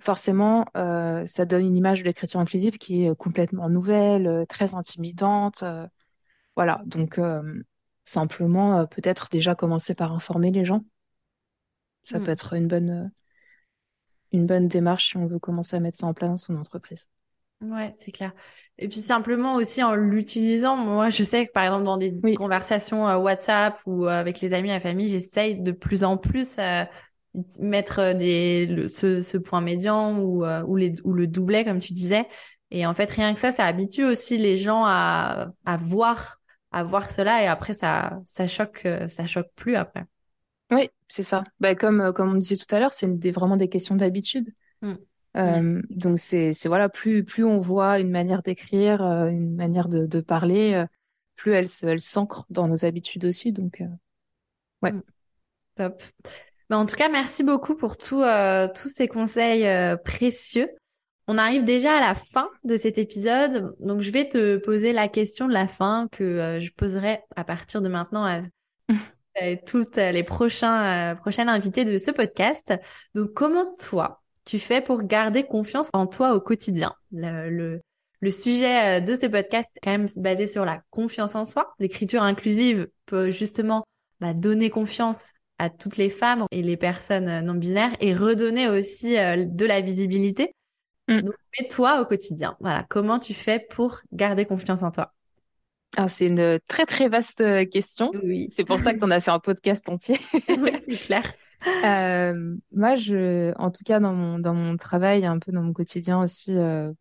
forcément, 0.00 0.66
euh, 0.76 1.26
ça 1.26 1.44
donne 1.44 1.66
une 1.66 1.76
image 1.76 2.00
de 2.00 2.04
l'écriture 2.06 2.40
inclusive 2.40 2.78
qui 2.78 3.04
est 3.04 3.14
complètement 3.16 3.68
nouvelle, 3.68 4.26
euh, 4.26 4.46
très 4.46 4.74
intimidante. 4.74 5.64
voilà, 6.56 6.82
donc 6.86 7.18
Simplement, 8.10 8.80
euh, 8.80 8.86
peut-être 8.86 9.28
déjà 9.30 9.54
commencer 9.54 9.94
par 9.94 10.12
informer 10.12 10.50
les 10.50 10.64
gens. 10.64 10.84
Ça 12.02 12.18
peut 12.18 12.26
mm. 12.26 12.30
être 12.30 12.52
une 12.54 12.66
bonne, 12.66 12.90
euh, 12.90 13.08
une 14.32 14.46
bonne 14.46 14.66
démarche 14.66 15.10
si 15.10 15.16
on 15.16 15.26
veut 15.26 15.38
commencer 15.38 15.76
à 15.76 15.80
mettre 15.80 15.98
ça 15.98 16.08
en 16.08 16.14
place 16.14 16.30
dans 16.30 16.36
son 16.36 16.56
entreprise. 16.56 17.06
Ouais, 17.60 17.90
c'est 17.92 18.10
clair. 18.10 18.32
Et 18.78 18.88
puis 18.88 19.00
simplement 19.00 19.56
aussi 19.56 19.82
en 19.82 19.94
l'utilisant, 19.94 20.76
moi 20.76 21.10
je 21.10 21.22
sais 21.22 21.46
que 21.46 21.52
par 21.52 21.64
exemple 21.64 21.84
dans 21.84 21.98
des 21.98 22.34
conversations 22.34 23.06
euh, 23.06 23.18
WhatsApp 23.18 23.78
ou 23.84 24.06
avec 24.06 24.40
les 24.40 24.54
amis, 24.54 24.68
la 24.68 24.80
famille, 24.80 25.08
j'essaye 25.08 25.60
de 25.60 25.70
plus 25.72 26.02
en 26.02 26.16
plus 26.16 26.58
à 26.58 26.88
mettre 27.58 28.14
des 28.14 28.86
ce, 28.88 29.20
ce, 29.20 29.36
point 29.36 29.60
médian 29.60 30.18
ou 30.18 30.44
ou, 30.44 30.76
les, 30.76 30.92
ou 31.04 31.12
le 31.12 31.26
doublet 31.26 31.64
comme 31.64 31.80
tu 31.80 31.92
disais. 31.92 32.26
Et 32.70 32.86
en 32.86 32.94
fait 32.94 33.10
rien 33.10 33.34
que 33.34 33.40
ça, 33.40 33.52
ça 33.52 33.66
habitue 33.66 34.04
aussi 34.04 34.38
les 34.38 34.56
gens 34.56 34.84
à, 34.86 35.48
à 35.66 35.76
voir 35.76 36.40
à 36.72 36.82
voir 36.84 37.10
cela 37.10 37.42
et 37.42 37.46
après 37.46 37.74
ça 37.74 38.20
ça 38.24 38.46
choque 38.46 38.86
euh, 38.86 39.08
ça 39.08 39.26
choque 39.26 39.48
plus 39.54 39.76
après. 39.76 40.04
Oui, 40.70 40.88
c'est 41.08 41.24
ça. 41.24 41.42
Bah, 41.58 41.74
comme 41.74 42.00
euh, 42.00 42.12
comme 42.12 42.30
on 42.30 42.36
disait 42.36 42.56
tout 42.56 42.72
à 42.74 42.78
l'heure, 42.78 42.92
c'est 42.92 43.18
des, 43.18 43.32
vraiment 43.32 43.56
des 43.56 43.68
questions 43.68 43.96
d'habitude. 43.96 44.54
Mm. 44.82 44.94
Euh, 45.36 45.80
donc 45.90 46.18
c'est 46.18 46.52
voilà 46.66 46.88
plus 46.88 47.24
plus 47.24 47.44
on 47.44 47.60
voit 47.60 48.00
une 48.00 48.10
manière 48.10 48.42
d'écrire, 48.42 49.02
une 49.02 49.54
manière 49.54 49.88
de, 49.88 50.06
de 50.06 50.20
parler, 50.20 50.84
plus 51.36 51.52
elle 51.52 51.68
se 51.68 51.86
elle 51.86 52.00
s'ancre 52.00 52.46
dans 52.50 52.66
nos 52.68 52.84
habitudes 52.84 53.24
aussi. 53.24 53.52
Donc 53.52 53.82
ouais. 54.82 54.92
Mm. 54.92 55.02
Top. 55.76 56.02
Mais 56.68 56.76
en 56.76 56.86
tout 56.86 56.96
cas, 56.96 57.08
merci 57.08 57.42
beaucoup 57.42 57.74
pour 57.74 57.96
tout, 57.96 58.22
tous 58.74 58.88
ces 58.88 59.08
conseils 59.08 59.66
précieux. 60.04 60.68
On 61.26 61.38
arrive 61.38 61.64
déjà 61.64 61.96
à 61.96 62.00
la 62.00 62.14
fin 62.14 62.50
de 62.64 62.76
cet 62.76 62.98
épisode, 62.98 63.76
donc 63.78 64.00
je 64.00 64.10
vais 64.10 64.28
te 64.28 64.56
poser 64.56 64.92
la 64.92 65.06
question 65.06 65.46
de 65.46 65.52
la 65.52 65.68
fin 65.68 66.08
que 66.10 66.58
je 66.60 66.72
poserai 66.72 67.20
à 67.36 67.44
partir 67.44 67.80
de 67.80 67.88
maintenant 67.88 68.24
à, 68.24 68.40
toutes 69.66 69.96
les 69.96 70.24
prochains, 70.24 71.16
prochaines 71.20 71.48
invités 71.48 71.84
de 71.84 71.98
ce 71.98 72.10
podcast. 72.10 72.74
Donc 73.14 73.32
comment 73.32 73.72
toi, 73.78 74.19
tu 74.50 74.58
fais 74.58 74.80
pour 74.80 75.04
garder 75.04 75.44
confiance 75.44 75.90
en 75.92 76.08
toi 76.08 76.34
au 76.34 76.40
quotidien 76.40 76.92
le, 77.12 77.80
le, 78.20 78.30
sujet 78.32 78.98
euh, 78.98 79.00
de 79.00 79.14
ce 79.14 79.26
podcast 79.26 79.70
est 79.76 79.80
quand 79.84 79.92
même 79.92 80.08
basé 80.16 80.48
sur 80.48 80.64
la 80.64 80.82
confiance 80.90 81.36
en 81.36 81.44
soi. 81.44 81.72
L'écriture 81.78 82.24
inclusive 82.24 82.88
peut 83.06 83.30
justement 83.30 83.84
bah, 84.18 84.34
donner 84.34 84.68
confiance 84.68 85.30
à 85.58 85.70
toutes 85.70 85.98
les 85.98 86.10
femmes 86.10 86.46
et 86.50 86.62
les 86.62 86.76
personnes 86.76 87.44
non 87.46 87.54
binaires 87.54 87.94
et 88.00 88.12
redonner 88.12 88.68
aussi 88.68 89.12
de 89.12 89.66
la 89.66 89.80
visibilité. 89.82 90.52
Mm. 91.06 91.20
Donc, 91.20 91.34
mais 91.56 91.68
toi 91.68 92.00
au 92.00 92.04
quotidien, 92.04 92.56
voilà, 92.58 92.84
comment 92.90 93.20
tu 93.20 93.34
fais 93.34 93.64
pour 93.70 94.00
garder 94.12 94.46
confiance 94.46 94.82
en 94.82 94.90
toi? 94.90 95.12
Ah, 95.96 96.08
c'est 96.08 96.26
une 96.26 96.58
très 96.66 96.86
très 96.86 97.08
vaste 97.08 97.40
euh, 97.40 97.64
question. 97.66 98.10
Oui. 98.24 98.48
C'est 98.50 98.64
pour 98.64 98.80
ça 98.80 98.94
que 98.94 98.98
tu 98.98 99.12
as 99.12 99.20
fait 99.20 99.30
un 99.30 99.38
podcast 99.38 99.88
entier. 99.88 100.18
oui, 100.48 100.72
c'est 100.84 100.96
clair. 100.96 101.22
Euh, 101.84 102.56
moi, 102.72 102.94
je, 102.94 103.54
en 103.58 103.70
tout 103.70 103.84
cas, 103.84 104.00
dans 104.00 104.12
mon, 104.12 104.38
dans 104.38 104.54
mon 104.54 104.76
travail, 104.76 105.24
un 105.24 105.38
peu 105.38 105.52
dans 105.52 105.62
mon 105.62 105.72
quotidien 105.72 106.22
aussi, 106.22 106.56
euh, 106.56 106.92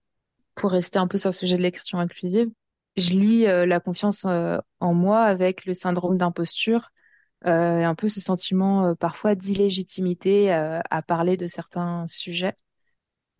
pour 0.56 0.72
rester 0.72 1.00
un 1.00 1.08
peu 1.08 1.18
sur 1.18 1.30
le 1.30 1.36
sujet 1.36 1.58
de 1.58 1.62
l'écriture 1.64 2.00
inclusive, 2.00 2.50
je 2.98 3.12
lis 3.12 3.48
euh, 3.48 3.66
la 3.66 3.80
confiance 3.80 4.26
en 4.26 4.94
moi 4.94 5.24
avec 5.24 5.66
le 5.66 5.74
syndrome 5.74 6.18
d'imposture, 6.18 6.90
euh, 7.48 7.84
un 7.84 7.96
peu 7.96 8.10
ce 8.10 8.20
sentiment 8.22 8.96
parfois 8.96 9.36
d'illégitimité 9.36 10.52
à 10.52 11.02
parler 11.04 11.38
de 11.38 11.48
certains 11.48 12.06
sujets. 12.08 12.56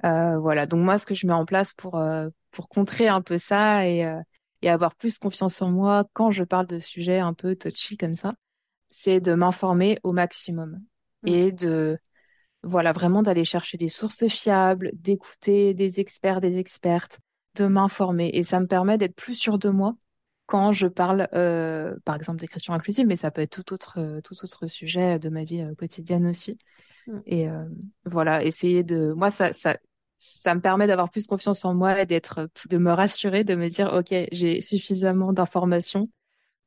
Voilà. 0.04 0.66
Donc 0.68 0.82
moi, 0.82 0.98
ce 0.98 1.06
que 1.06 1.16
je 1.16 1.28
mets 1.28 1.34
en 1.34 1.46
place 1.46 1.74
pour 1.74 2.02
pour 2.52 2.70
contrer 2.70 3.08
un 3.10 3.22
peu 3.22 3.38
ça 3.38 3.88
et 3.88 4.06
et 4.62 4.70
avoir 4.70 4.96
plus 4.96 5.20
confiance 5.20 5.62
en 5.62 5.72
moi 5.72 6.06
quand 6.14 6.32
je 6.32 6.44
parle 6.44 6.68
de 6.68 6.80
sujets 6.80 7.20
un 7.20 7.34
peu 7.34 7.56
touchy 7.56 7.98
comme 7.98 8.16
ça, 8.16 8.34
c'est 8.90 9.22
de 9.22 9.34
m'informer 9.34 10.00
au 10.04 10.14
maximum. 10.14 10.82
Et 11.26 11.52
de 11.52 11.98
voilà 12.64 12.92
vraiment 12.92 13.24
d'aller 13.24 13.46
chercher 13.46 13.78
des 13.78 13.90
sources 13.90 14.28
fiables, 14.28 14.92
d'écouter 14.94 15.74
des 15.74 16.00
experts, 16.00 16.42
des 16.42 16.58
expertes, 16.58 17.20
de 17.56 17.68
m'informer 17.68 18.32
et 18.34 18.44
ça 18.44 18.60
me 18.60 18.68
permet 18.68 18.98
d'être 18.98 19.16
plus 19.16 19.36
sûr 19.36 19.58
de 19.58 19.70
moi 19.70 19.96
quand 20.46 20.72
je 20.72 20.88
parle, 20.88 21.28
euh, 21.34 21.96
par 22.06 22.16
exemple, 22.16 22.40
d'écriture 22.40 22.74
inclusive, 22.74 23.06
mais 23.06 23.16
ça 23.16 23.30
peut 23.30 23.42
être 23.42 23.64
tout 23.64 23.72
autre, 23.72 24.20
tout 24.24 24.34
autre 24.44 24.66
sujet 24.66 25.20
de 25.20 25.30
ma 25.30 25.44
vie 25.44 25.64
quotidienne 25.78 26.26
aussi. 26.26 26.58
Mmh. 27.06 27.20
Et 27.28 27.48
voilà, 28.06 28.44
essayer 28.44 28.84
de, 28.84 29.14
moi, 29.14 29.30
ça, 29.30 29.54
ça, 29.54 29.78
ça 30.20 30.54
me 30.54 30.62
permet 30.62 30.86
d'avoir 30.86 31.10
plus 31.10 31.28
confiance 31.28 31.64
en 31.66 31.74
moi 31.74 32.02
et 32.02 32.06
d'être, 32.06 32.50
de 32.70 32.78
me 32.78 32.92
rassurer, 32.92 33.44
de 33.44 33.56
me 33.56 33.70
dire, 33.70 33.94
OK, 33.94 34.14
j'ai 34.32 34.62
suffisamment 34.62 35.34
d'informations 35.34 36.10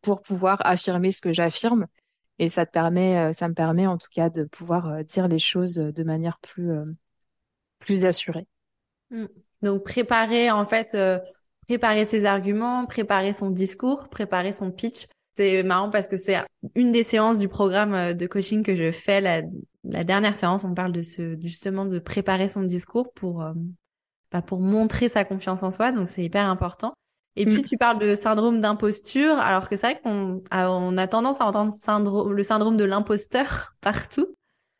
pour 0.00 0.22
pouvoir 0.22 0.58
affirmer 0.64 1.12
ce 1.12 1.20
que 1.20 1.32
j'affirme. 1.32 1.86
Et 2.42 2.48
ça 2.48 2.66
te 2.66 2.72
permet, 2.72 3.16
euh, 3.18 3.32
ça 3.34 3.48
me 3.48 3.54
permet 3.54 3.86
en 3.86 3.96
tout 3.96 4.08
cas 4.12 4.28
de 4.28 4.42
pouvoir 4.42 4.88
euh, 4.88 5.02
dire 5.04 5.28
les 5.28 5.38
choses 5.38 5.76
de 5.76 6.02
manière 6.02 6.40
plus, 6.40 6.72
euh, 6.72 6.86
plus 7.78 8.04
assurée. 8.04 8.48
Mm. 9.10 9.26
Donc 9.62 9.84
préparer 9.84 10.50
en 10.50 10.64
fait, 10.64 10.96
préparer 11.68 12.04
ses 12.04 12.24
arguments, 12.24 12.84
préparer 12.84 13.32
son 13.32 13.50
discours, 13.50 14.08
préparer 14.08 14.52
son 14.52 14.72
pitch. 14.72 15.06
C'est 15.34 15.62
marrant 15.62 15.88
parce 15.88 16.08
que 16.08 16.16
c'est 16.16 16.34
une 16.74 16.90
des 16.90 17.04
séances 17.04 17.38
du 17.38 17.46
programme 17.46 18.12
de 18.12 18.26
coaching 18.26 18.64
que 18.64 18.74
je 18.74 18.90
fais 18.90 19.20
la, 19.20 19.42
dernière 20.02 20.34
séance, 20.34 20.64
on 20.64 20.74
parle 20.74 20.90
de 20.90 21.02
ce 21.02 21.38
justement 21.40 21.84
de 21.84 22.00
préparer 22.00 22.48
son 22.48 22.62
discours 22.62 23.12
pour 23.12 23.44
euh, 23.44 23.52
bah, 24.32 24.42
pour 24.42 24.58
montrer 24.58 25.08
sa 25.08 25.24
confiance 25.24 25.62
en 25.62 25.70
soi. 25.70 25.92
Donc 25.92 26.08
c'est 26.08 26.24
hyper 26.24 26.46
important. 26.46 26.92
Et 27.36 27.46
puis 27.46 27.60
mm. 27.60 27.64
tu 27.64 27.78
parles 27.78 27.98
de 27.98 28.14
syndrome 28.14 28.60
d'imposture, 28.60 29.36
alors 29.38 29.68
que 29.68 29.76
c'est 29.76 29.92
vrai 29.92 30.00
qu'on 30.02 30.42
a, 30.50 30.70
on 30.70 30.96
a 30.96 31.08
tendance 31.08 31.40
à 31.40 31.46
entendre 31.46 31.72
syndrome, 31.72 32.32
le 32.32 32.42
syndrome 32.42 32.76
de 32.76 32.84
l'imposteur 32.84 33.74
partout. 33.80 34.34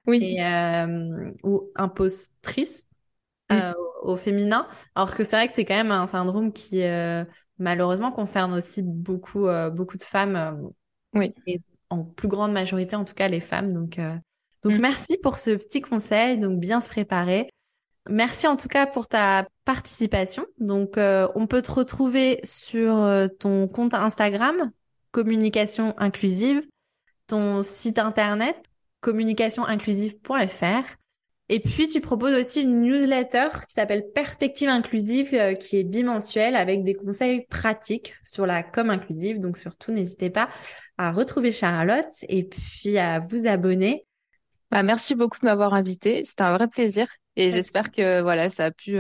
Oui. 0.07 0.37
euh, 0.41 1.31
ou 1.45 1.71
impostrice 1.77 2.89
mm. 3.51 3.55
euh, 3.55 3.73
au, 4.03 4.17
féminin. 4.17 4.67
Alors 4.95 5.15
que 5.15 5.25
c'est 5.25 5.37
vrai 5.37 5.47
que 5.47 5.53
c'est 5.53 5.65
quand 5.65 5.77
même 5.77 5.93
un 5.93 6.07
syndrome 6.07 6.53
qui 6.53 6.83
euh, 6.83 7.25
malheureusement 7.59 8.11
concerne 8.11 8.53
aussi 8.53 8.83
beaucoup 8.83 9.47
beaucoup 9.73 9.97
de 9.97 10.03
femmes. 10.03 10.71
oui. 11.15 11.33
Et 11.47 11.61
en 11.89 12.05
plus 12.05 12.29
grande 12.29 12.53
majorité 12.53 12.97
en 12.97 13.05
tout 13.05 13.15
cas 13.15 13.29
les 13.29 13.41
femmes. 13.41 13.73
Donc 13.73 13.99
donc, 14.63 14.75
mm. 14.75 14.81
merci 14.81 15.19
pour 15.19 15.39
ce 15.39 15.51
petit 15.51 15.81
conseil. 15.81 16.39
Donc, 16.39 16.61
bien 16.61 16.81
se 16.81 16.89
préparer. 16.89 17.51
Merci 18.09 18.49
en 18.49 18.57
tout 18.57 18.69
cas 18.69 18.87
pour 18.87 19.07
ta 19.07 19.47
participation. 19.65 20.45
Donc, 20.59 20.99
euh, 20.99 21.29
on 21.35 21.47
peut 21.47 21.63
te 21.63 21.71
retrouver 21.71 22.41
sur 22.43 22.97
euh, 22.97 23.29
ton 23.29 23.69
compte 23.69 23.95
Instagram, 23.95 24.73
Communication 25.13 25.95
Inclusive, 25.99 26.67
ton 27.29 27.63
site 27.63 28.01
internet, 28.01 28.57
communicationinclusive.fr. 29.01 30.97
Et 31.49 31.61
puis, 31.61 31.87
tu 31.87 32.01
proposes 32.01 32.35
aussi 32.35 32.63
une 32.63 32.81
newsletter 32.81 33.49
qui 33.69 33.75
s'appelle 33.75 34.05
Perspective 34.15 34.69
Inclusive, 34.69 35.35
euh, 35.35 35.55
qui 35.55 35.77
est 35.77 35.85
bimensuelle 35.85 36.57
avec 36.57 36.83
des 36.83 36.95
conseils 36.95 37.47
pratiques 37.47 38.15
sur 38.25 38.47
la 38.47 38.65
com 38.65 38.91
inclusive. 38.91 39.39
Donc, 39.39 39.59
surtout, 39.59 39.93
n'hésitez 39.93 40.31
pas 40.31 40.49
à 40.99 41.13
retrouver 41.13 41.53
Charlotte 41.53 42.11
et 42.29 42.45
puis 42.45 42.99
à 42.99 43.21
vous 43.21 43.47
abonner 43.47 44.07
bah, 44.73 44.83
merci 44.83 45.15
beaucoup 45.15 45.39
de 45.39 45.45
m'avoir 45.45 45.75
invité. 45.75 46.25
C'était 46.25 46.45
un 46.45 46.57
vrai 46.57 46.67
plaisir. 46.67 47.07
Et 47.37 47.51
j'espère 47.51 47.91
que 47.91 48.21
voilà, 48.21 48.51
ça 48.51 48.67
a 48.67 48.71
pu 48.71 48.97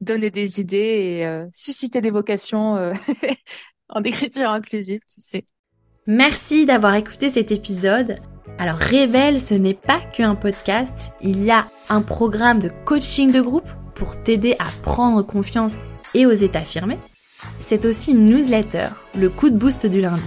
donner 0.00 0.30
des 0.30 0.60
idées 0.60 0.78
et 0.78 1.46
susciter 1.52 2.00
des 2.00 2.10
vocations 2.10 2.92
en 3.88 4.02
écriture 4.02 4.50
inclusive, 4.50 5.00
qui 5.06 5.20
sait. 5.20 5.44
Merci 6.06 6.64
d'avoir 6.64 6.94
écouté 6.94 7.28
cet 7.28 7.52
épisode. 7.52 8.16
Alors 8.56 8.78
Révèle, 8.78 9.42
ce 9.42 9.54
n'est 9.54 9.74
pas 9.74 10.00
qu'un 10.00 10.34
podcast, 10.34 11.12
il 11.20 11.44
y 11.44 11.50
a 11.50 11.68
un 11.90 12.00
programme 12.00 12.60
de 12.60 12.70
coaching 12.86 13.30
de 13.30 13.40
groupe 13.40 13.68
pour 13.94 14.22
t'aider 14.22 14.56
à 14.58 14.64
prendre 14.82 15.22
confiance 15.22 15.74
et 16.14 16.24
oser 16.24 16.48
t'affirmer. 16.48 16.98
C'est 17.60 17.84
aussi 17.84 18.12
une 18.12 18.26
newsletter, 18.26 18.88
le 19.14 19.28
coup 19.28 19.50
de 19.50 19.56
boost 19.56 19.86
du 19.86 20.00
lundi. 20.00 20.22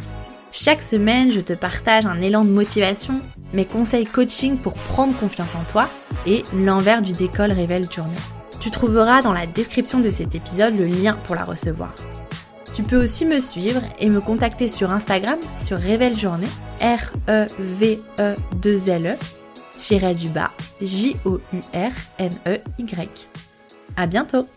Chaque 0.53 0.81
semaine, 0.81 1.31
je 1.31 1.39
te 1.39 1.53
partage 1.53 2.05
un 2.05 2.19
élan 2.19 2.43
de 2.43 2.49
motivation, 2.49 3.21
mes 3.53 3.63
conseils 3.63 4.03
coaching 4.03 4.57
pour 4.57 4.73
prendre 4.73 5.17
confiance 5.17 5.55
en 5.55 5.63
toi 5.63 5.87
et 6.25 6.43
l'envers 6.53 7.01
du 7.01 7.13
décolle 7.13 7.53
Révèle 7.53 7.89
Journée. 7.89 8.11
Tu 8.59 8.69
trouveras 8.69 9.21
dans 9.21 9.31
la 9.31 9.45
description 9.45 10.01
de 10.01 10.09
cet 10.09 10.35
épisode 10.35 10.77
le 10.77 10.85
lien 10.85 11.17
pour 11.23 11.35
la 11.35 11.45
recevoir. 11.45 11.95
Tu 12.75 12.83
peux 12.83 13.01
aussi 13.01 13.25
me 13.25 13.39
suivre 13.39 13.81
et 13.99 14.09
me 14.09 14.19
contacter 14.19 14.67
sur 14.67 14.91
Instagram 14.91 15.39
sur 15.55 15.77
Révèle 15.77 16.19
Journée, 16.19 16.47
R-E-V-E-2-L-E, 16.81 17.45
tiré 19.77 20.13
du 20.13 20.29
bas, 20.29 20.51
J-O-U-R-N-E-Y. 20.81 21.49
À 23.95 24.05
bientôt! 24.05 24.47